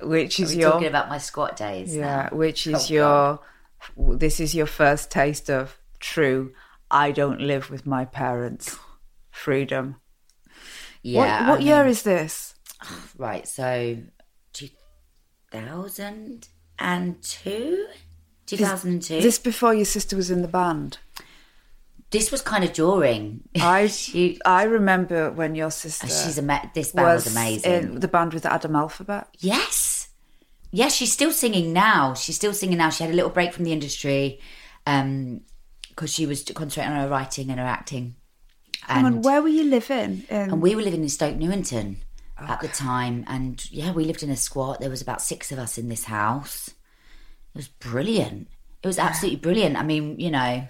which 0.01 0.39
is 0.39 0.55
your 0.55 0.71
talking 0.71 0.87
about 0.87 1.09
my 1.09 1.17
squat 1.17 1.55
days. 1.57 1.95
yeah, 1.95 2.29
now. 2.31 2.37
which 2.37 2.65
is 2.67 2.89
Oh, 2.89 2.93
your 2.93 3.39
this 4.17 4.39
is 4.39 4.55
your 4.55 4.65
first 4.65 5.11
taste 5.11 5.49
of 5.49 5.77
true. 5.99 6.53
I 6.89 7.11
don't 7.11 7.41
live 7.41 7.69
with 7.69 7.85
my 7.85 8.05
parents. 8.05 8.77
Freedom. 9.31 9.95
yeah. 11.01 11.47
what 11.47 11.49
what 11.57 11.61
year 11.63 11.81
mean- 11.83 11.91
is 11.91 12.03
this? 12.03 12.55
right? 13.17 13.47
So, 13.47 13.97
two 14.53 14.69
thousand 15.51 16.47
and 16.79 17.21
two, 17.21 17.87
two 18.45 18.57
thousand 18.57 18.91
and 18.91 19.01
two. 19.01 19.21
This 19.21 19.39
before 19.39 19.73
your 19.73 19.85
sister 19.85 20.15
was 20.15 20.31
in 20.31 20.41
the 20.41 20.47
band. 20.47 20.97
This 22.13 22.31
was 22.31 22.43
kind 22.43 22.63
of 22.63 22.73
during. 22.73 23.41
I 23.59 23.87
She- 24.01 24.39
I 24.45 24.63
remember 24.63 25.31
when 25.31 25.55
your 25.55 25.71
sister 25.71 26.07
oh, 26.09 26.13
She's 26.25 26.37
ama- 26.37 26.69
This 26.73 26.91
band 26.91 27.07
was, 27.07 27.31
amazing. 27.35 27.71
in 27.73 27.99
the 27.99 28.07
band 28.07 28.33
with 28.33 28.45
Adam 28.45 28.75
Alphabet. 28.75 29.27
Yes. 29.39 30.09
Yes, 30.71 30.93
she's 30.93 31.11
still 31.11 31.31
singing 31.31 31.73
now. 31.73 32.13
She's 32.13 32.35
still 32.35 32.53
singing 32.53 32.77
now. 32.77 32.91
She 32.91 33.03
had 33.03 33.11
a 33.11 33.15
little 33.15 33.31
break 33.31 33.51
from 33.51 33.63
the 33.63 33.73
industry 33.73 34.39
um, 34.85 35.41
because 35.89 36.13
she 36.13 36.25
was 36.25 36.43
concentrating 36.43 36.93
on 36.93 37.01
her 37.01 37.09
writing 37.09 37.49
and 37.49 37.59
her 37.59 37.65
acting. 37.65 38.15
Hang 38.81 39.05
on, 39.05 39.21
where 39.21 39.41
were 39.41 39.47
you 39.47 39.63
living? 39.63 40.23
In 40.29 40.51
and 40.51 40.61
we 40.61 40.75
were 40.75 40.81
living 40.81 41.03
in 41.03 41.09
Stoke 41.09 41.35
Newington 41.35 41.97
at 42.37 42.61
the 42.61 42.67
time. 42.67 43.23
And 43.27 43.63
yeah, 43.71 43.91
we 43.91 44.05
lived 44.05 44.23
in 44.23 44.29
a 44.29 44.35
squat. 44.35 44.81
There 44.81 44.89
was 44.89 45.01
about 45.01 45.21
six 45.21 45.51
of 45.51 45.57
us 45.57 45.77
in 45.77 45.89
this 45.89 46.03
house. 46.05 46.67
It 46.67 47.57
was 47.57 47.67
brilliant. 47.67 48.49
It 48.83 48.87
was 48.87 48.99
absolutely 48.99 49.39
brilliant. 49.39 49.77
I 49.77 49.83
mean, 49.83 50.19
you 50.19 50.31
know, 50.31 50.67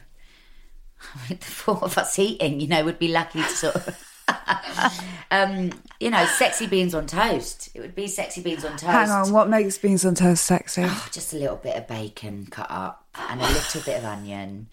the 1.30 1.36
four 1.36 1.84
of 1.84 1.98
us 1.98 2.18
eating, 2.20 2.60
you 2.60 2.68
know, 2.68 2.84
would 2.84 3.00
be 3.00 3.10
lucky 3.10 3.42
to 3.42 3.50
sort 3.50 3.76
of. 3.76 4.10
um, 5.32 5.72
you 6.00 6.10
know, 6.10 6.26
sexy 6.26 6.66
beans 6.66 6.96
on 6.96 7.06
toast. 7.06 7.70
It 7.74 7.82
would 7.82 7.94
be 7.94 8.08
sexy 8.08 8.42
beans 8.42 8.64
on 8.64 8.72
toast. 8.72 8.84
Hang 8.84 9.10
on, 9.10 9.32
what 9.34 9.50
makes 9.50 9.78
beans 9.78 10.06
on 10.06 10.16
toast 10.16 10.46
sexy? 10.46 10.86
just 11.12 11.34
a 11.34 11.38
little 11.38 11.58
bit 11.58 11.76
of 11.76 11.88
bacon 11.88 12.48
cut 12.50 12.68
up 12.70 13.04
and 13.30 13.42
a 13.42 13.48
little 13.48 13.82
bit 13.82 13.98
of 13.98 14.06
onion 14.06 14.68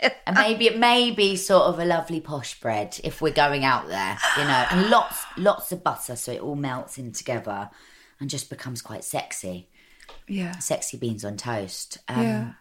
and 0.00 0.36
maybe 0.36 0.66
it 0.66 0.78
may 0.78 1.10
be 1.10 1.36
sort 1.36 1.64
of 1.64 1.78
a 1.78 1.84
lovely 1.84 2.20
posh 2.20 2.58
bread 2.60 2.98
if 3.04 3.20
we're 3.20 3.32
going 3.32 3.64
out 3.64 3.86
there 3.86 4.18
you 4.36 4.44
know 4.44 4.66
and 4.70 4.90
lots 4.90 5.24
lots 5.36 5.70
of 5.70 5.84
butter 5.84 6.16
so 6.16 6.32
it 6.32 6.40
all 6.40 6.56
melts 6.56 6.98
in 6.98 7.12
together 7.12 7.70
and 8.18 8.28
just 8.28 8.50
becomes 8.50 8.82
quite 8.82 9.04
sexy 9.04 9.68
yeah. 10.26 10.58
sexy 10.58 10.96
beans 10.96 11.24
on 11.24 11.36
toast 11.36 11.98
um, 12.08 12.22
Yeah. 12.22 12.52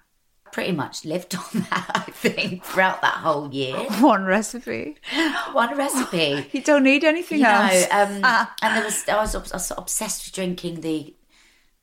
Pretty 0.54 0.72
much 0.72 1.04
lived 1.04 1.36
on 1.44 1.62
that 1.70 1.92
i 1.96 2.12
think 2.12 2.64
throughout 2.64 3.02
that 3.02 3.16
whole 3.16 3.54
year 3.54 3.76
One 4.00 4.24
recipe. 4.26 4.96
one 5.52 5.76
recipe 5.78 6.48
You 6.54 6.62
don't 6.62 6.84
need 6.84 7.04
anything 7.04 7.40
you 7.40 7.44
know, 7.44 7.50
else. 7.72 7.88
um, 7.92 8.24
and 8.62 8.78
there 8.78 8.84
was 8.86 9.04
I 9.10 9.16
was, 9.20 9.36
I 9.36 9.56
was 9.58 9.72
obsessed 9.78 10.26
with 10.26 10.34
drinking 10.34 10.82
the 10.82 11.16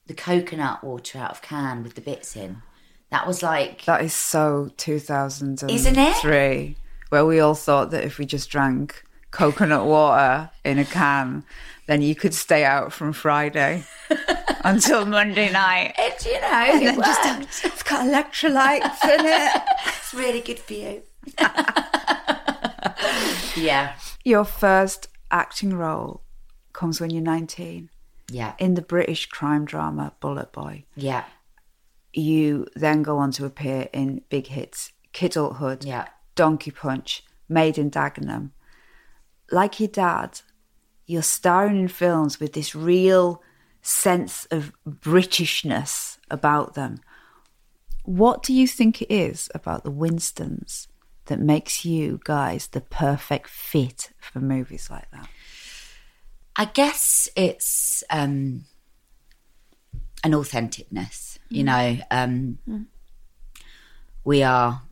the 0.07 0.15
coconut 0.15 0.83
water 0.83 1.19
out 1.19 1.31
of 1.33 1.43
can 1.43 1.83
with 1.85 1.95
the 1.95 2.01
bits 2.01 2.35
in. 2.37 2.63
That 3.11 3.27
was 3.27 3.43
like 3.43 3.85
That 3.85 4.03
is 4.03 4.15
so 4.15 4.71
2003. 4.77 5.75
Isn't 5.75 5.97
it? 5.99 6.77
Where 7.11 7.27
we 7.27 7.41
all 7.41 7.55
thought 7.55 7.91
that 7.91 8.05
if 8.05 8.19
we 8.19 8.25
just 8.27 8.51
drank 8.51 9.05
coconut 9.31 9.87
water 9.87 10.51
in 10.65 10.79
a 10.79 10.85
can, 10.85 11.45
then 11.87 12.03
you 12.03 12.15
could 12.15 12.35
stay 12.35 12.65
out 12.65 12.93
from 12.93 13.13
Friday 13.13 13.85
until 14.65 15.07
Monday 15.07 15.51
night. 15.53 15.95
it, 15.99 16.25
you 16.27 16.41
know, 16.41 16.47
And 16.47 16.83
it 16.83 16.97
just 16.97 17.65
it's 17.65 17.83
got 17.83 18.07
electrolytes 18.07 19.05
in 19.05 19.27
it. 19.27 19.63
it's 19.99 20.15
really 20.15 20.41
good 20.41 20.59
for 20.59 20.73
you. 20.75 21.03
yeah, 23.57 23.95
Your 24.25 24.45
first 24.45 25.09
acting 25.31 25.75
role 25.75 26.23
comes 26.73 27.01
when 27.01 27.11
you're 27.11 27.23
19 27.23 27.91
yeah, 28.31 28.55
in 28.59 28.75
the 28.75 28.83
British 28.83 29.27
crime 29.27 29.65
drama 29.65 30.13
Bullet 30.21 30.53
Boy. 30.53 30.85
yeah, 30.95 31.25
You 32.13 32.67
then 32.77 33.03
go 33.03 33.19
on 33.19 33.33
to 33.33 33.45
appear 33.45 33.89
in 33.93 34.23
big 34.29 34.47
hits 34.49 34.93
Kidulthood, 35.13 35.85
yeah. 35.85 36.07
Donkey 36.37 36.71
Punch, 36.71 37.25
Made 37.49 37.77
in 37.79 37.91
Dagenham. 37.91 38.51
Like 39.51 39.81
your 39.81 39.89
dad, 39.89 40.41
you're 41.07 41.23
starring 41.23 41.79
in 41.79 41.89
films 41.89 42.39
with 42.39 42.53
this 42.53 42.75
real 42.75 43.43
sense 43.83 44.47
of 44.51 44.73
Britishness 44.87 46.19
about 46.31 46.75
them. 46.75 47.01
What 48.05 48.43
do 48.43 48.53
you 48.53 48.67
think 48.67 49.03
it 49.03 49.13
is 49.13 49.51
about 49.55 49.85
the 49.85 49.91
Winstones 49.91 50.89
that 51.27 51.41
makes 51.41 51.85
you 51.85 52.21
guys 52.25 52.69
the 52.69 52.81
perfect 52.81 53.49
fit 53.49 54.11
for 54.19 54.41
movies 54.41 54.89
like 54.91 55.11
that? 55.11 55.29
I 56.57 56.67
guess 56.67 57.29
it's 57.37 58.05
um, 58.11 58.65
an 60.23 60.33
authenticness. 60.33 61.39
You 61.49 61.65
know, 61.65 61.99
um, 62.11 62.59
we 64.25 64.43
are 64.43 64.83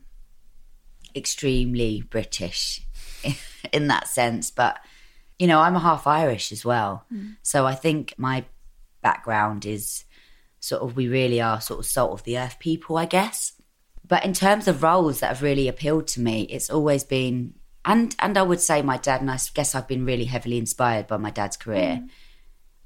extremely 1.15 2.01
British 2.01 2.81
in 3.73 3.87
that 3.87 4.07
sense, 4.07 4.51
but 4.51 4.79
you 5.39 5.47
know, 5.47 5.59
I'm 5.59 5.75
a 5.75 5.79
half 5.79 6.05
Irish 6.05 6.51
as 6.51 6.65
well. 6.65 7.05
Mm. 7.11 7.37
So 7.41 7.65
I 7.65 7.73
think 7.73 8.13
my 8.17 8.43
background 9.01 9.65
is 9.65 10.03
sort 10.59 10.81
of 10.81 10.97
we 10.97 11.07
really 11.07 11.39
are 11.39 11.61
sort 11.61 11.79
of 11.79 11.85
salt 11.85 12.11
of 12.11 12.23
the 12.23 12.37
earth 12.37 12.59
people, 12.59 12.97
I 12.97 13.05
guess. 13.05 13.53
But 14.05 14.25
in 14.25 14.33
terms 14.33 14.67
of 14.67 14.83
roles 14.83 15.21
that 15.21 15.27
have 15.27 15.41
really 15.41 15.67
appealed 15.67 16.07
to 16.07 16.19
me, 16.19 16.43
it's 16.43 16.69
always 16.69 17.03
been 17.03 17.53
and 17.85 18.13
and 18.19 18.37
I 18.37 18.41
would 18.41 18.59
say 18.59 18.81
my 18.81 18.97
dad 18.97 19.21
and 19.21 19.31
I 19.31 19.39
guess 19.53 19.73
I've 19.73 19.87
been 19.87 20.05
really 20.05 20.25
heavily 20.25 20.57
inspired 20.57 21.07
by 21.07 21.17
my 21.17 21.31
dad's 21.31 21.55
career. 21.57 22.01
Mm. 22.01 22.09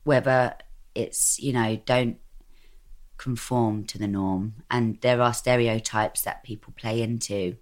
Whether 0.03 0.55
it's, 0.93 1.39
you 1.39 1.53
know, 1.53 1.81
don't 1.85 2.17
conform 3.17 3.85
to 3.85 3.97
the 3.97 4.07
norm 4.07 4.53
and 4.69 4.99
there 5.01 5.21
are 5.21 5.33
stereotypes 5.33 6.21
that 6.23 6.43
people 6.43 6.73
play 6.75 7.01
into 7.01 7.55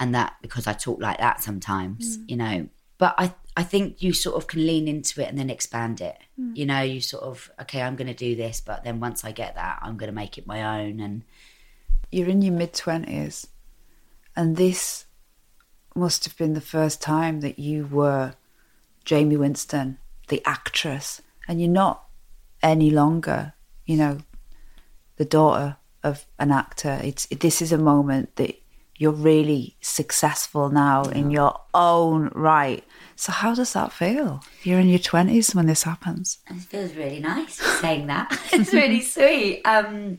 and 0.00 0.14
that 0.14 0.34
because 0.40 0.66
I 0.66 0.72
talk 0.72 1.00
like 1.00 1.18
that 1.18 1.42
sometimes, 1.42 2.18
mm. 2.18 2.24
you 2.28 2.36
know. 2.36 2.68
But 2.98 3.14
I 3.18 3.34
I 3.56 3.62
think 3.62 4.02
you 4.02 4.12
sort 4.12 4.36
of 4.36 4.46
can 4.46 4.66
lean 4.66 4.88
into 4.88 5.20
it 5.22 5.28
and 5.28 5.38
then 5.38 5.50
expand 5.50 6.00
it. 6.00 6.16
Mm. 6.40 6.56
You 6.56 6.66
know, 6.66 6.80
you 6.80 7.00
sort 7.00 7.22
of 7.22 7.50
okay, 7.60 7.82
I'm 7.82 7.94
going 7.94 8.08
to 8.08 8.14
do 8.14 8.34
this, 8.34 8.60
but 8.60 8.82
then 8.82 8.98
once 8.98 9.24
I 9.24 9.30
get 9.30 9.54
that, 9.54 9.78
I'm 9.82 9.96
going 9.98 10.08
to 10.08 10.14
make 10.14 10.38
it 10.38 10.46
my 10.46 10.80
own 10.80 10.98
and 10.98 11.22
You're 12.10 12.28
in 12.28 12.42
your 12.42 12.54
mid 12.54 12.72
20s, 12.72 13.46
and 14.34 14.56
this 14.56 15.04
must 15.94 16.24
have 16.24 16.36
been 16.36 16.54
the 16.54 16.60
first 16.60 17.02
time 17.02 17.40
that 17.40 17.58
you 17.58 17.86
were 17.86 18.34
Jaime 19.08 19.36
Winstone, 19.36 19.98
the 20.28 20.42
actress, 20.46 21.20
and 21.46 21.60
you're 21.60 21.70
not 21.70 22.04
any 22.62 22.90
longer, 22.90 23.54
you 23.84 23.96
know, 23.96 24.18
the 25.16 25.24
daughter 25.24 25.76
of 26.02 26.26
an 26.38 26.50
actor. 26.50 27.00
It's 27.02 27.26
this 27.26 27.60
is 27.60 27.72
a 27.72 27.78
moment 27.78 28.36
that 28.36 28.59
you're 29.00 29.12
really 29.12 29.78
successful 29.80 30.68
now 30.68 31.04
in 31.04 31.30
your 31.30 31.58
own 31.72 32.30
right. 32.34 32.84
So 33.16 33.32
how 33.32 33.54
does 33.54 33.72
that 33.72 33.92
feel? 33.92 34.44
You're 34.62 34.78
in 34.78 34.90
your 34.90 34.98
twenties 34.98 35.54
when 35.54 35.64
this 35.64 35.84
happens. 35.84 36.36
It 36.50 36.60
feels 36.60 36.94
really 36.94 37.18
nice 37.18 37.54
saying 37.80 38.08
that. 38.08 38.38
it's 38.52 38.74
really 38.74 39.00
sweet. 39.00 39.62
Um, 39.64 40.18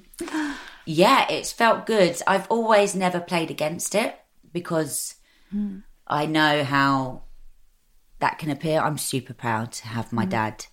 yeah, 0.86 1.28
it's 1.30 1.52
felt 1.52 1.86
good. 1.86 2.20
I've 2.26 2.48
always 2.50 2.96
never 2.96 3.20
played 3.20 3.52
against 3.52 3.94
it 3.94 4.20
because 4.52 5.13
I 6.08 6.26
know 6.26 6.63
how 6.63 7.26
that 8.17 8.39
can 8.39 8.50
appear. 8.50 8.80
I'm 8.82 8.98
super 8.98 9.36
proud 9.36 9.74
to 9.74 9.88
have 9.89 10.12
my 10.12 10.26
dad 10.26 10.65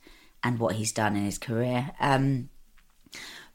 and 0.42 0.58
what 0.58 0.76
he's 0.76 0.92
done 0.92 1.14
in 1.14 1.26
his 1.26 1.36
career. 1.36 1.90
Um, 2.00 2.48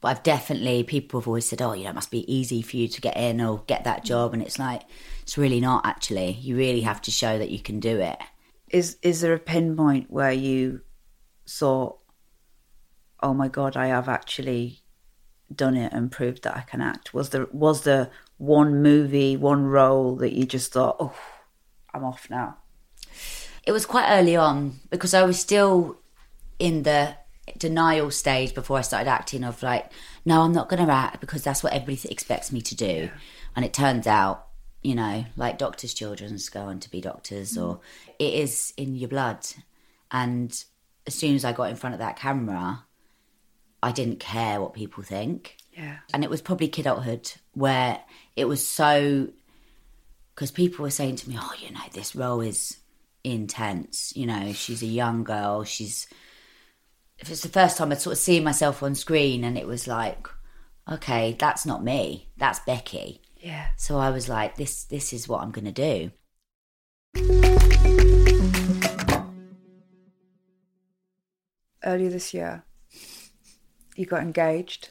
but 0.04 0.10
I've 0.10 0.22
definitely, 0.22 0.82
people 0.82 1.18
have 1.18 1.26
always 1.26 1.48
said, 1.48 1.62
oh, 1.62 1.72
you 1.72 1.84
know, 1.84 1.88
it 1.88 1.94
must 1.94 2.10
be 2.10 2.30
easy 2.30 2.60
for 2.60 2.76
you 2.76 2.88
to 2.88 3.00
get 3.00 3.16
in 3.16 3.40
or 3.40 3.64
get 3.66 3.84
that 3.84 4.02
mm. 4.02 4.04
job. 4.04 4.34
And 4.34 4.42
it's 4.42 4.58
like, 4.58 4.82
it's 5.22 5.38
really 5.38 5.60
not 5.60 5.86
actually. 5.86 6.32
You 6.32 6.58
really 6.58 6.82
have 6.82 7.00
to 7.02 7.10
show 7.10 7.38
that 7.38 7.48
you 7.48 7.58
can 7.58 7.80
do 7.80 8.00
it. 8.00 8.18
Is 8.68 8.98
is 9.00 9.22
there 9.22 9.32
a 9.32 9.38
pinpoint 9.38 10.10
where 10.10 10.30
you 10.30 10.82
thought, 11.48 12.00
"Oh 13.22 13.32
my 13.32 13.48
god, 13.48 13.78
I 13.78 13.86
have 13.86 14.06
actually 14.10 14.82
done 15.54 15.74
it 15.74 15.90
and 15.94 16.12
proved 16.12 16.42
that 16.42 16.54
I 16.54 16.60
can 16.60 16.82
act"? 16.82 17.14
Was 17.14 17.30
there 17.30 17.46
was 17.50 17.84
there 17.84 18.10
one 18.36 18.82
movie, 18.82 19.38
one 19.38 19.64
role 19.64 20.16
that 20.16 20.34
you 20.34 20.44
just 20.44 20.70
thought, 20.70 20.96
"Oh, 21.00 21.18
I'm 21.94 22.04
off 22.04 22.28
now"? 22.28 22.58
It 23.66 23.72
was 23.72 23.86
quite 23.86 24.10
early 24.10 24.36
on 24.36 24.80
because 24.90 25.14
I 25.14 25.22
was 25.22 25.40
still 25.40 25.96
in 26.58 26.82
the 26.82 27.16
denial 27.58 28.10
stage 28.10 28.54
before 28.54 28.78
I 28.78 28.82
started 28.82 29.10
acting 29.10 29.44
of 29.44 29.62
like, 29.62 29.90
no, 30.24 30.42
I'm 30.42 30.52
not 30.52 30.68
going 30.68 30.84
to 30.84 30.92
act 30.92 31.20
because 31.20 31.42
that's 31.42 31.62
what 31.62 31.72
everybody 31.72 32.10
expects 32.10 32.52
me 32.52 32.60
to 32.62 32.74
do. 32.74 33.10
And 33.54 33.64
it 33.64 33.72
turns 33.72 34.06
out, 34.06 34.46
you 34.82 34.94
know, 34.94 35.24
like 35.36 35.58
doctors' 35.58 35.94
children's 35.94 36.48
go 36.48 36.62
on 36.62 36.80
to 36.80 36.90
be 36.90 37.00
doctors, 37.00 37.56
mm. 37.56 37.62
or 37.62 37.80
it 38.18 38.34
is 38.34 38.72
in 38.76 38.96
your 38.96 39.08
blood. 39.08 39.46
And 40.10 40.64
as 41.06 41.14
soon 41.14 41.34
as 41.34 41.44
I 41.44 41.52
got 41.52 41.70
in 41.70 41.76
front 41.76 41.94
of 41.94 42.00
that 42.00 42.16
camera, 42.16 42.84
I 43.82 43.92
didn't 43.92 44.20
care 44.20 44.60
what 44.60 44.72
people 44.74 45.02
think. 45.02 45.56
Yeah. 45.72 45.98
And 46.12 46.24
it 46.24 46.30
was 46.30 46.40
probably 46.40 46.68
kidulthood 46.68 47.36
where 47.52 48.00
it 48.36 48.46
was 48.46 48.66
so 48.66 49.28
because 50.34 50.50
people 50.50 50.82
were 50.82 50.90
saying 50.90 51.16
to 51.16 51.28
me, 51.28 51.36
"Oh, 51.38 51.52
you 51.60 51.70
know, 51.70 51.80
this 51.92 52.16
role 52.16 52.40
is 52.40 52.78
intense. 53.22 54.12
You 54.16 54.26
know, 54.26 54.52
she's 54.52 54.82
a 54.82 54.86
young 54.86 55.24
girl. 55.24 55.64
She's." 55.64 56.06
If 57.18 57.30
it's 57.30 57.42
the 57.42 57.48
first 57.48 57.76
time 57.76 57.92
I'd 57.92 58.00
sort 58.00 58.14
of 58.14 58.18
seen 58.18 58.44
myself 58.44 58.82
on 58.82 58.94
screen, 58.94 59.44
and 59.44 59.56
it 59.56 59.66
was 59.66 59.86
like, 59.86 60.26
okay, 60.90 61.36
that's 61.38 61.64
not 61.64 61.84
me. 61.84 62.28
That's 62.36 62.58
Becky. 62.60 63.22
Yeah. 63.36 63.68
So 63.76 63.98
I 63.98 64.10
was 64.10 64.28
like, 64.28 64.56
this 64.56 64.84
this 64.84 65.12
is 65.12 65.28
what 65.28 65.42
I'm 65.42 65.50
going 65.50 65.72
to 65.72 65.72
do. 65.72 66.10
Earlier 71.84 72.10
this 72.10 72.34
year, 72.34 72.64
you 73.94 74.06
got 74.06 74.22
engaged. 74.22 74.90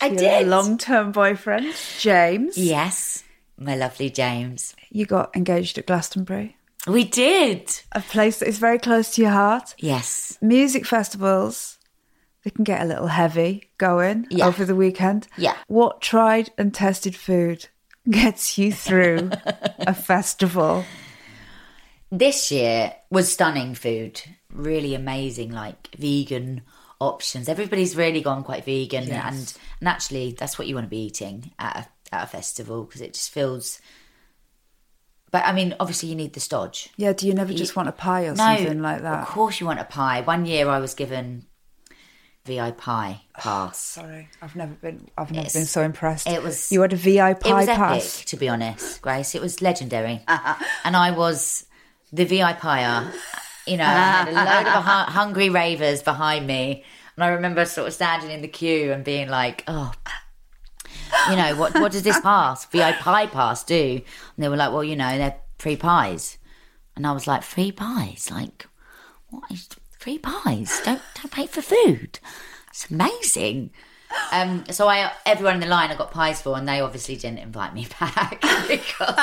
I 0.00 0.08
did. 0.08 0.48
Long-term 0.48 1.12
boyfriend, 1.12 1.74
James. 1.98 2.56
Yes, 2.56 3.22
my 3.58 3.76
lovely 3.76 4.08
James. 4.08 4.74
You 4.88 5.04
got 5.04 5.36
engaged 5.36 5.76
at 5.76 5.86
Glastonbury, 5.86 6.56
We 6.86 7.04
did. 7.04 7.70
a 7.92 8.00
place 8.00 8.38
that 8.38 8.48
is 8.48 8.58
very 8.58 8.78
close 8.78 9.14
to 9.14 9.22
your 9.22 9.30
heart. 9.32 9.74
Yes. 9.78 10.38
Music 10.40 10.86
festivals, 10.86 11.78
they 12.44 12.50
can 12.50 12.64
get 12.64 12.80
a 12.82 12.86
little 12.86 13.06
heavy 13.08 13.70
going 13.78 14.26
Yeah. 14.30 14.46
over 14.46 14.64
the 14.64 14.74
weekend. 14.74 15.28
Yeah. 15.36 15.56
What 15.68 16.00
tried 16.00 16.50
and 16.56 16.72
tested 16.74 17.14
food 17.14 17.66
gets 18.08 18.56
you 18.56 18.72
through 18.72 19.30
a 19.80 19.94
festival? 19.94 20.84
this 22.12 22.50
year 22.50 22.92
was 23.08 23.30
stunning 23.30 23.72
food 23.72 24.20
really 24.52 24.96
amazing 24.96 25.52
like 25.52 25.88
vegan 25.96 26.60
options 27.00 27.48
everybody's 27.48 27.94
really 27.94 28.20
gone 28.20 28.42
quite 28.42 28.64
vegan 28.64 29.08
and 29.12 29.56
and 29.78 29.88
actually 29.88 30.32
that's 30.32 30.58
what 30.58 30.66
you 30.66 30.74
want 30.74 30.84
to 30.84 30.90
be 30.90 31.04
eating 31.04 31.52
at 31.60 31.76
a, 32.12 32.14
at 32.16 32.24
a 32.24 32.26
festival 32.26 32.82
because 32.82 33.00
it 33.00 33.14
just 33.14 33.30
feels 33.30 33.80
but 35.30 35.44
i 35.44 35.52
mean 35.52 35.74
obviously 35.80 36.08
you 36.08 36.14
need 36.14 36.32
the 36.32 36.40
stodge 36.40 36.88
Yeah, 36.96 37.12
do 37.12 37.26
you 37.26 37.34
never 37.34 37.52
just 37.54 37.76
want 37.76 37.88
a 37.88 37.92
pie 37.92 38.24
or 38.24 38.30
no 38.34 38.36
something 38.36 38.82
like 38.82 39.02
that? 39.02 39.22
of 39.22 39.28
course 39.28 39.60
you 39.60 39.66
want 39.66 39.80
a 39.80 39.84
pie 39.84 40.20
one 40.22 40.46
year 40.46 40.68
i 40.68 40.78
was 40.78 40.94
given 40.94 41.46
vi 42.46 42.70
pie 42.72 43.20
pass 43.38 43.78
Sorry, 43.78 44.28
I've 44.42 44.56
never 44.56 44.72
been. 44.74 45.08
I've 45.16 45.30
never 45.30 45.40
It's- 45.46 45.54
been 45.54 45.66
so 45.66 45.82
impressed. 45.82 46.26
it 46.26 46.42
was- 46.42 46.72
You 46.72 46.80
had 46.82 46.92
a 46.92 46.96
VI 46.96 47.30
it 47.32 47.40
pie 47.40 47.52
was 47.54 47.66
pass. 47.66 48.16
epic 48.18 48.26
to 48.28 48.36
be 48.36 48.48
honest 48.48 49.02
grace 49.02 49.34
it 49.34 49.40
was 49.42 49.60
legendary 49.62 50.22
and 50.84 50.96
i 50.96 51.10
was 51.10 51.64
the 52.12 52.26
vipier 52.26 53.12
you 53.66 53.76
know 53.76 53.84
I 53.84 53.88
had 53.88 54.28
a 54.28 54.32
load 54.32 54.66
of 54.76 54.84
hungry 55.12 55.48
ravers 55.50 56.02
behind 56.02 56.46
me 56.46 56.84
and 57.16 57.22
i 57.24 57.28
remember 57.28 57.64
sort 57.66 57.86
of 57.88 57.94
standing 57.94 58.30
in 58.30 58.40
the 58.40 58.48
queue 58.48 58.90
and 58.92 59.04
being 59.04 59.28
like 59.28 59.62
oh 59.68 59.92
you 61.28 61.36
know 61.36 61.54
what 61.56 61.74
what 61.74 61.92
does 61.92 62.02
this 62.02 62.20
pass? 62.20 62.64
Vi 62.66 62.92
pie 62.92 63.26
pass 63.26 63.64
do. 63.64 64.00
And 64.36 64.44
they 64.44 64.48
were 64.48 64.56
like 64.56 64.72
well 64.72 64.84
you 64.84 64.96
know 64.96 65.16
they're 65.16 65.36
free 65.58 65.76
pies. 65.76 66.38
And 66.96 67.06
i 67.06 67.12
was 67.12 67.26
like 67.26 67.42
free 67.42 67.72
pies? 67.72 68.30
Like 68.30 68.66
what 69.28 69.50
is 69.50 69.68
free 69.98 70.18
pies? 70.18 70.80
Don't 70.84 71.02
don't 71.14 71.32
pay 71.32 71.46
for 71.46 71.62
food. 71.62 72.18
It's 72.68 72.90
amazing 72.90 73.70
um, 74.32 74.64
so 74.70 74.88
I, 74.88 75.12
everyone 75.26 75.54
in 75.54 75.60
the 75.60 75.66
line 75.66 75.90
I 75.90 75.96
got 75.96 76.10
pies 76.10 76.40
for, 76.40 76.56
and 76.56 76.68
they 76.68 76.80
obviously 76.80 77.16
didn't 77.16 77.38
invite 77.38 77.74
me 77.74 77.86
back 78.00 78.40
because. 78.68 79.14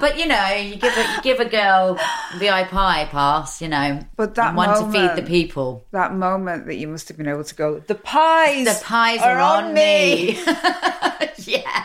but 0.00 0.18
you 0.18 0.26
know, 0.26 0.48
you 0.54 0.76
give 0.76 0.96
a 0.96 1.02
you 1.02 1.22
give 1.22 1.40
a 1.40 1.48
girl 1.48 1.98
VI 2.38 2.64
pie 2.64 3.06
pass, 3.10 3.60
you 3.60 3.68
know, 3.68 4.00
But 4.16 4.34
that 4.36 4.48
and 4.48 4.56
one 4.56 4.78
to 4.78 4.90
feed 4.90 5.16
the 5.16 5.26
people. 5.26 5.84
That 5.92 6.14
moment 6.14 6.66
that 6.66 6.76
you 6.76 6.88
must 6.88 7.08
have 7.08 7.16
been 7.16 7.28
able 7.28 7.44
to 7.44 7.54
go. 7.54 7.80
The 7.80 7.94
pies. 7.94 8.66
The 8.66 8.84
pies 8.84 9.20
are, 9.20 9.38
on 9.38 9.74
me. 9.74 10.38
yeah, 11.38 11.84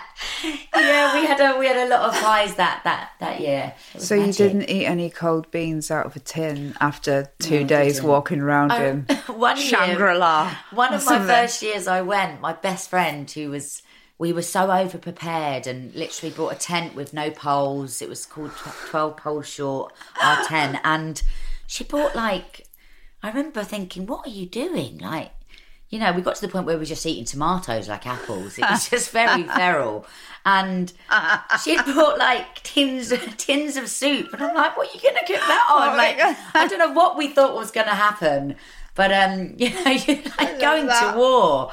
yeah. 0.76 1.14
We 1.14 1.26
had 1.26 1.40
a 1.40 1.58
we 1.60 1.68
had 1.68 1.78
a 1.78 1.90
lot 1.90 2.10
of 2.10 2.22
pies 2.22 2.56
that 2.56 2.82
that 2.84 3.12
that 3.20 3.40
year. 3.40 3.74
So 3.98 4.16
you 4.16 4.32
didn't 4.34 4.70
eat 4.70 4.86
any 4.86 5.10
cold 5.10 5.50
beans 5.52 5.92
out 5.92 6.06
of 6.06 6.16
a 6.16 6.20
tin 6.20 6.76
after 6.80 7.32
two 7.40 7.60
I 7.60 7.64
days 7.64 8.02
walking 8.02 8.40
around 8.40 8.72
in 8.72 9.02
one 9.28 9.58
Shangri-La. 9.58 10.56
One 10.72 10.94
of 10.94 11.06
my 11.06 11.20
first 11.20 11.62
years 11.62 11.88
I 11.88 12.02
went, 12.02 12.42
my 12.42 12.54
best 12.54 12.90
friend 12.90 13.30
who 13.30 13.50
was 13.52 13.82
we 14.18 14.32
were 14.32 14.42
so 14.42 14.72
over 14.72 14.98
prepared 14.98 15.68
and 15.68 15.94
literally 15.94 16.34
brought 16.34 16.54
a 16.54 16.58
tent 16.58 16.96
with 16.96 17.14
no 17.14 17.30
poles. 17.32 18.02
It 18.02 18.08
was 18.08 18.26
called 18.26 18.52
12 18.56 19.18
poles 19.18 19.48
short, 19.48 19.94
our 20.22 20.46
tent. 20.46 20.78
And 20.84 21.22
she 21.68 21.84
bought 21.84 22.16
like, 22.16 22.66
I 23.22 23.28
remember 23.28 23.64
thinking, 23.64 24.06
what 24.06 24.26
are 24.26 24.30
you 24.30 24.46
doing? 24.46 25.00
Like, 25.00 25.32
you 25.90 26.00
know, 26.00 26.12
we 26.12 26.22
got 26.22 26.36
to 26.36 26.42
the 26.42 26.48
point 26.48 26.66
where 26.66 26.76
we 26.76 26.80
were 26.80 26.86
just 26.86 27.06
eating 27.06 27.26
tomatoes 27.26 27.88
like 27.88 28.08
apples. 28.08 28.58
It 28.58 28.62
was 28.70 28.90
just 28.90 29.12
very 29.12 29.44
feral. 29.44 30.06
And 30.46 30.92
she'd 31.64 31.84
brought 31.86 32.18
like 32.20 32.62
tins 32.64 33.14
tins 33.38 33.78
of 33.78 33.90
soup, 33.90 34.34
and 34.34 34.44
I'm 34.44 34.56
like, 34.56 34.78
"What 34.78 34.90
are 34.90 34.94
you 34.94 35.02
going 35.02 35.16
to 35.16 35.26
cook 35.26 35.42
that 35.42 35.68
on?" 35.72 35.96
my 35.96 35.98
like, 35.98 36.38
I 36.54 36.68
don't 36.68 36.80
know 36.80 36.92
what 36.92 37.18
we 37.18 37.30
thought 37.30 37.56
was 37.56 37.72
going 37.72 37.88
to 37.88 37.96
happen, 37.96 38.56
but 38.94 39.12
um, 39.12 39.54
you 39.58 39.70
know, 39.72 39.92
you're 39.92 40.18
like 40.40 40.60
going 40.60 40.88
that. 40.88 41.14
to 41.14 41.18
war. 41.18 41.72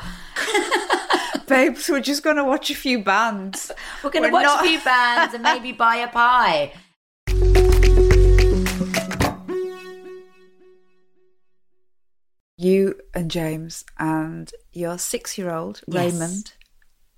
Babes, 1.46 1.88
we're 1.90 2.00
just 2.00 2.22
going 2.22 2.36
to 2.36 2.44
watch 2.44 2.70
a 2.70 2.74
few 2.74 3.02
bands. 3.02 3.70
We're 4.02 4.10
going 4.10 4.24
to 4.24 4.30
watch 4.30 4.44
not- 4.44 4.64
a 4.64 4.68
few 4.68 4.80
bands 4.80 5.34
and 5.34 5.42
maybe 5.42 5.72
buy 5.72 5.96
a 5.96 6.08
pie. 6.08 6.72
You 12.62 12.94
and 13.12 13.30
James 13.30 13.84
and 13.98 14.50
your 14.72 14.96
six-year-old 14.98 15.80
Yes. 15.88 16.12
Raymond 16.12 16.52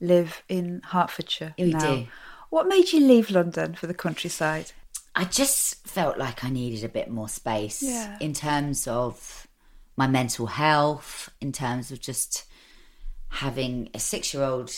live 0.00 0.42
in 0.48 0.80
Hertfordshire 0.84 1.54
We 1.58 1.72
now. 1.72 1.96
do. 1.96 2.06
What 2.50 2.66
made 2.68 2.92
you 2.92 3.00
leave 3.00 3.30
London 3.30 3.74
for 3.74 3.86
the 3.86 3.94
countryside? 3.94 4.72
I 5.14 5.24
just 5.24 5.86
felt 5.86 6.18
like 6.18 6.44
I 6.44 6.50
needed 6.50 6.82
a 6.82 6.88
bit 6.88 7.10
more 7.10 7.28
space 7.28 7.82
Yeah. 7.82 8.16
in 8.20 8.32
terms 8.32 8.86
of 8.88 9.46
my 9.96 10.06
mental 10.06 10.46
health, 10.46 11.30
in 11.40 11.52
terms 11.52 11.92
of 11.92 12.00
just 12.00 12.44
having 13.28 13.90
a 13.94 13.98
six-year-old. 14.00 14.72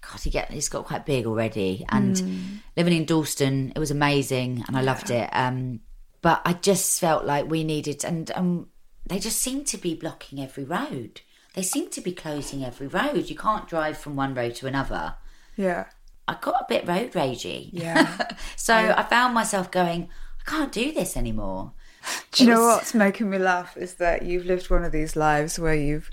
God, 0.00 0.20
he 0.22 0.30
get 0.30 0.50
he's 0.50 0.68
got 0.68 0.84
quite 0.86 1.06
big 1.06 1.26
already, 1.26 1.84
and 1.90 2.18
Hmm. 2.18 2.44
living 2.76 2.92
in 2.94 3.04
Dalston, 3.04 3.72
it 3.76 3.78
was 3.78 3.90
amazing, 3.90 4.64
and 4.66 4.76
I 4.76 4.80
loved 4.82 5.10
it. 5.10 5.28
Um, 5.32 5.80
but 6.22 6.42
I 6.44 6.54
just 6.54 6.98
felt 7.00 7.24
like 7.24 7.48
we 7.48 7.62
needed, 7.64 8.04
and 8.04 8.30
um, 8.34 8.68
they 9.08 9.18
just 9.18 9.40
seem 9.40 9.64
to 9.64 9.78
be 9.78 9.94
blocking 9.94 10.40
every 10.40 10.64
road. 10.64 11.22
They 11.54 11.62
seem 11.62 11.90
to 11.90 12.00
be 12.00 12.12
closing 12.12 12.64
every 12.64 12.86
road. 12.86 13.28
You 13.28 13.36
can't 13.36 13.68
drive 13.68 13.98
from 13.98 14.16
one 14.16 14.34
road 14.34 14.54
to 14.56 14.66
another. 14.66 15.16
Yeah. 15.56 15.86
I 16.26 16.36
got 16.40 16.60
a 16.60 16.66
bit 16.68 16.86
road 16.86 17.12
ragey. 17.12 17.70
Yeah. 17.72 18.28
so 18.56 18.74
I 18.74 19.02
found 19.02 19.34
myself 19.34 19.70
going, 19.70 20.08
I 20.46 20.50
can't 20.50 20.72
do 20.72 20.92
this 20.92 21.16
anymore. 21.16 21.72
Do 22.32 22.44
you 22.44 22.50
know 22.50 22.62
what's 22.62 22.94
making 22.94 23.30
me 23.30 23.38
laugh 23.38 23.76
is 23.76 23.94
that 23.94 24.22
you've 24.22 24.46
lived 24.46 24.70
one 24.70 24.84
of 24.84 24.92
these 24.92 25.16
lives 25.16 25.58
where 25.58 25.74
you've 25.74 26.10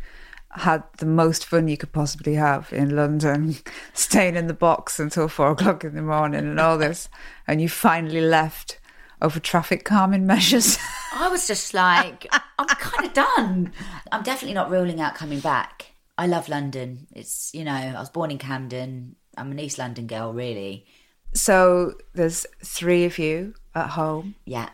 had 0.51 0.83
the 0.97 1.05
most 1.05 1.45
fun 1.45 1.67
you 1.67 1.77
could 1.77 1.91
possibly 1.91 2.35
have 2.35 2.71
in 2.71 2.95
London, 2.95 3.57
staying 3.93 4.35
in 4.35 4.47
the 4.47 4.53
box 4.53 4.99
until 4.99 5.27
four 5.27 5.51
o'clock 5.51 5.83
in 5.83 5.95
the 5.95 6.01
morning 6.01 6.41
and 6.41 6.59
all 6.59 6.77
this, 6.77 7.09
and 7.47 7.61
you 7.61 7.69
finally 7.69 8.21
left 8.21 8.79
over 9.25 9.39
traffic 9.39 9.83
calming 9.83 10.25
measures. 10.33 10.77
I 11.13 11.27
was 11.27 11.47
just 11.47 11.73
like, 11.73 12.27
I'm 12.59 12.67
kind 12.67 13.05
of 13.07 13.13
done. 13.13 13.73
I'm 14.11 14.23
definitely 14.23 14.53
not 14.53 14.69
ruling 14.69 15.01
out 15.01 15.15
coming 15.15 15.39
back. 15.39 15.87
I 16.17 16.27
love 16.27 16.47
London. 16.47 17.07
It's, 17.11 17.51
you 17.53 17.63
know, 17.65 17.73
I 17.73 17.93
was 17.99 18.09
born 18.09 18.31
in 18.31 18.37
Camden. 18.37 19.15
I'm 19.37 19.51
an 19.51 19.59
East 19.59 19.77
London 19.77 20.07
girl, 20.07 20.31
really. 20.33 20.85
so 21.33 21.93
there's 22.13 22.45
three 22.63 23.03
of 23.03 23.19
you 23.19 23.53
at 23.73 23.89
home. 23.89 24.35
Yeah. 24.45 24.69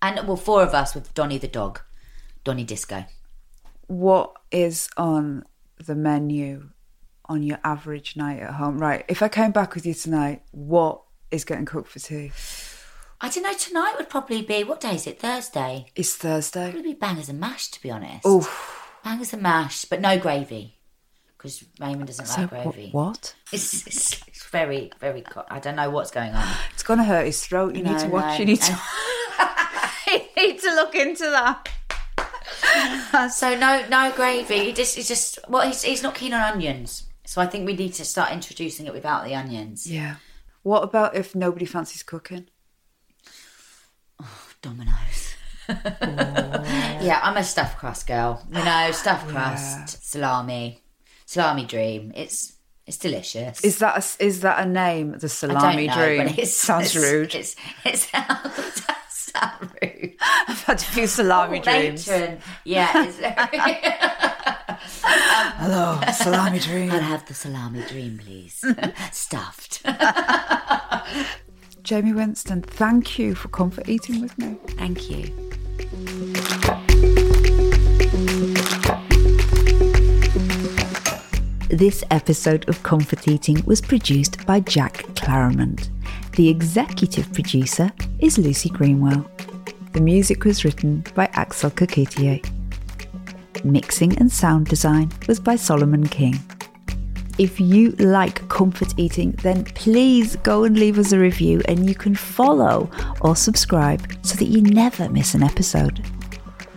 And, 0.00 0.26
well, 0.26 0.36
four 0.38 0.62
of 0.62 0.72
us 0.72 0.94
with 0.94 1.12
Donny 1.12 1.36
the 1.36 1.48
dog, 1.48 1.80
Donny 2.44 2.64
Disco. 2.64 3.04
What 3.88 4.32
is 4.50 4.88
on 4.96 5.44
the 5.84 5.94
menu 5.94 6.70
on 7.26 7.42
your 7.42 7.58
average 7.64 8.16
night 8.16 8.40
at 8.40 8.54
home? 8.54 8.78
Right. 8.78 9.04
If 9.08 9.20
I 9.22 9.28
came 9.28 9.52
back 9.52 9.74
with 9.74 9.84
you 9.84 9.92
tonight, 9.94 10.42
what 10.52 11.02
is 11.30 11.44
getting 11.44 11.66
cooked 11.66 11.88
for 11.90 11.98
tea? 11.98 12.32
I 13.20 13.28
don't 13.30 13.42
know, 13.44 13.54
tonight 13.54 13.94
would 13.96 14.10
probably 14.10 14.42
be, 14.42 14.62
what 14.62 14.80
day 14.80 14.94
is 14.94 15.06
it? 15.06 15.18
Thursday? 15.18 15.86
It's 15.94 16.14
Thursday. 16.16 16.70
Probably 16.70 16.92
be 16.92 16.98
bangers 16.98 17.28
and 17.28 17.40
mash, 17.40 17.68
to 17.68 17.80
be 17.82 17.90
honest. 17.90 18.20
Oh, 18.24 18.46
Bangers 19.02 19.32
and 19.32 19.42
mash, 19.42 19.84
but 19.86 20.00
no 20.00 20.18
gravy. 20.18 20.74
Because 21.36 21.64
Raymond 21.80 22.08
doesn't 22.08 22.26
so 22.26 22.42
like 22.42 22.50
gravy. 22.50 22.90
what? 22.92 23.34
It's, 23.52 23.86
it's, 23.86 24.22
it's 24.26 24.44
very, 24.48 24.90
very, 25.00 25.22
co- 25.22 25.44
I 25.48 25.60
don't 25.60 25.76
know 25.76 25.90
what's 25.90 26.10
going 26.10 26.32
on. 26.32 26.46
It's 26.74 26.82
gonna 26.82 27.04
hurt 27.04 27.24
his 27.26 27.44
throat. 27.46 27.74
You 27.74 27.82
need 27.82 27.98
to 28.00 28.08
watch. 28.08 28.34
no. 28.34 28.38
You 28.38 28.44
need 28.46 28.60
to. 28.62 28.72
you 30.08 30.20
need 30.36 30.58
to 30.60 30.74
look 30.74 30.94
into 30.94 31.24
that. 31.30 31.68
So 33.32 33.56
no, 33.56 33.84
no 33.88 34.12
gravy. 34.14 34.64
He 34.66 34.72
just, 34.72 34.96
he's 34.96 35.08
just, 35.08 35.38
well, 35.48 35.66
he's, 35.66 35.82
he's 35.82 36.02
not 36.02 36.14
keen 36.14 36.34
on 36.34 36.42
onions. 36.42 37.04
So 37.24 37.40
I 37.40 37.46
think 37.46 37.64
we 37.66 37.74
need 37.74 37.94
to 37.94 38.04
start 38.04 38.30
introducing 38.32 38.86
it 38.86 38.92
without 38.92 39.24
the 39.24 39.34
onions. 39.34 39.90
Yeah. 39.90 40.16
What 40.62 40.82
about 40.82 41.16
if 41.16 41.34
nobody 41.34 41.64
fancies 41.64 42.02
cooking? 42.02 42.48
Domino's. 44.62 45.34
Oh. 45.68 45.74
yeah, 47.02 47.20
I'm 47.22 47.36
a 47.36 47.42
stuffed 47.44 47.78
crust 47.78 48.06
girl. 48.06 48.42
You 48.48 48.54
know, 48.58 48.64
ah, 48.66 48.90
stuffed 48.92 49.28
crust, 49.28 50.08
salami, 50.08 50.82
salami 51.24 51.64
dream. 51.64 52.12
It's 52.14 52.52
it's 52.86 52.98
delicious. 52.98 53.64
Is 53.64 53.78
that 53.80 53.96
a, 53.96 54.24
is 54.24 54.40
that 54.40 54.64
a 54.64 54.68
name? 54.68 55.10
The 55.10 55.16
I 55.16 55.20
don't 55.20 55.28
salami 55.30 55.86
know, 55.88 55.94
dream. 55.94 56.26
but 56.28 56.38
it's, 56.38 56.54
Sounds 56.68 56.94
it's, 56.94 57.04
rude. 57.04 57.34
It's 57.34 57.56
it 57.84 57.98
sounds, 57.98 58.82
it 59.82 59.82
rude. 59.82 60.14
I've 60.20 60.62
had 60.62 60.76
a 60.80 60.84
few 60.84 61.06
salami 61.18 61.58
Oh, 61.58 61.62
dreams. 61.62 62.06
matron. 62.08 62.38
Yeah, 62.64 63.04
it's 63.04 63.16
very. 63.16 63.80
Hello, 65.58 66.00
salami 66.12 66.58
dream. 66.60 66.90
I'll 66.92 67.00
have 67.00 67.26
the 67.26 67.34
salami 67.34 67.82
dream, 67.88 68.18
please. 68.22 68.64
Stuffed. 69.10 69.82
Jaime 71.88 72.10
Winstone, 72.10 72.64
thank 72.64 73.16
you 73.16 73.36
for 73.36 73.46
comfort 73.46 73.88
eating 73.88 74.20
with 74.20 74.36
me. 74.38 74.56
Thank 74.70 75.08
you. 75.08 75.32
This 81.68 82.02
episode 82.10 82.68
of 82.68 82.82
Comfort 82.82 83.28
Eating 83.28 83.62
was 83.66 83.80
produced 83.80 84.44
by 84.46 84.60
Jack 84.60 85.04
Claremont. 85.14 85.90
The 86.32 86.48
executive 86.48 87.32
producer 87.32 87.92
is 88.18 88.36
Lucy 88.36 88.68
Greenwell. 88.68 89.24
The 89.92 90.00
music 90.00 90.44
was 90.44 90.64
written 90.64 91.04
by 91.14 91.26
Axel 91.34 91.70
Kacoutié. 91.70 92.44
Mixing 93.64 94.18
and 94.18 94.32
sound 94.32 94.66
design 94.66 95.12
was 95.28 95.38
by 95.38 95.54
Solomon 95.54 96.08
King. 96.08 96.40
If 97.38 97.60
you 97.60 97.90
like 97.92 98.48
comfort 98.48 98.94
eating, 98.96 99.32
then 99.42 99.64
please 99.64 100.36
go 100.36 100.64
and 100.64 100.78
leave 100.78 100.98
us 100.98 101.12
a 101.12 101.18
review 101.18 101.60
and 101.66 101.86
you 101.86 101.94
can 101.94 102.14
follow 102.14 102.90
or 103.20 103.36
subscribe 103.36 104.10
so 104.22 104.36
that 104.36 104.46
you 104.46 104.62
never 104.62 105.10
miss 105.10 105.34
an 105.34 105.42
episode. 105.42 106.02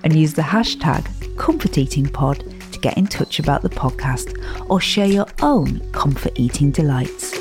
And 0.03 0.13
use 0.13 0.33
the 0.33 0.41
hashtag 0.41 1.03
ComfortEatingPod 1.35 2.71
to 2.73 2.79
get 2.79 2.97
in 2.97 3.07
touch 3.07 3.39
about 3.39 3.61
the 3.61 3.69
podcast 3.69 4.35
or 4.69 4.81
share 4.81 5.07
your 5.07 5.27
own 5.41 5.79
comfort 5.91 6.37
eating 6.37 6.71
delights. 6.71 7.31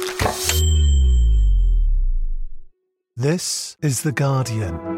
This 3.16 3.77
is 3.83 4.03
The 4.03 4.12
Guardian. 4.12 4.97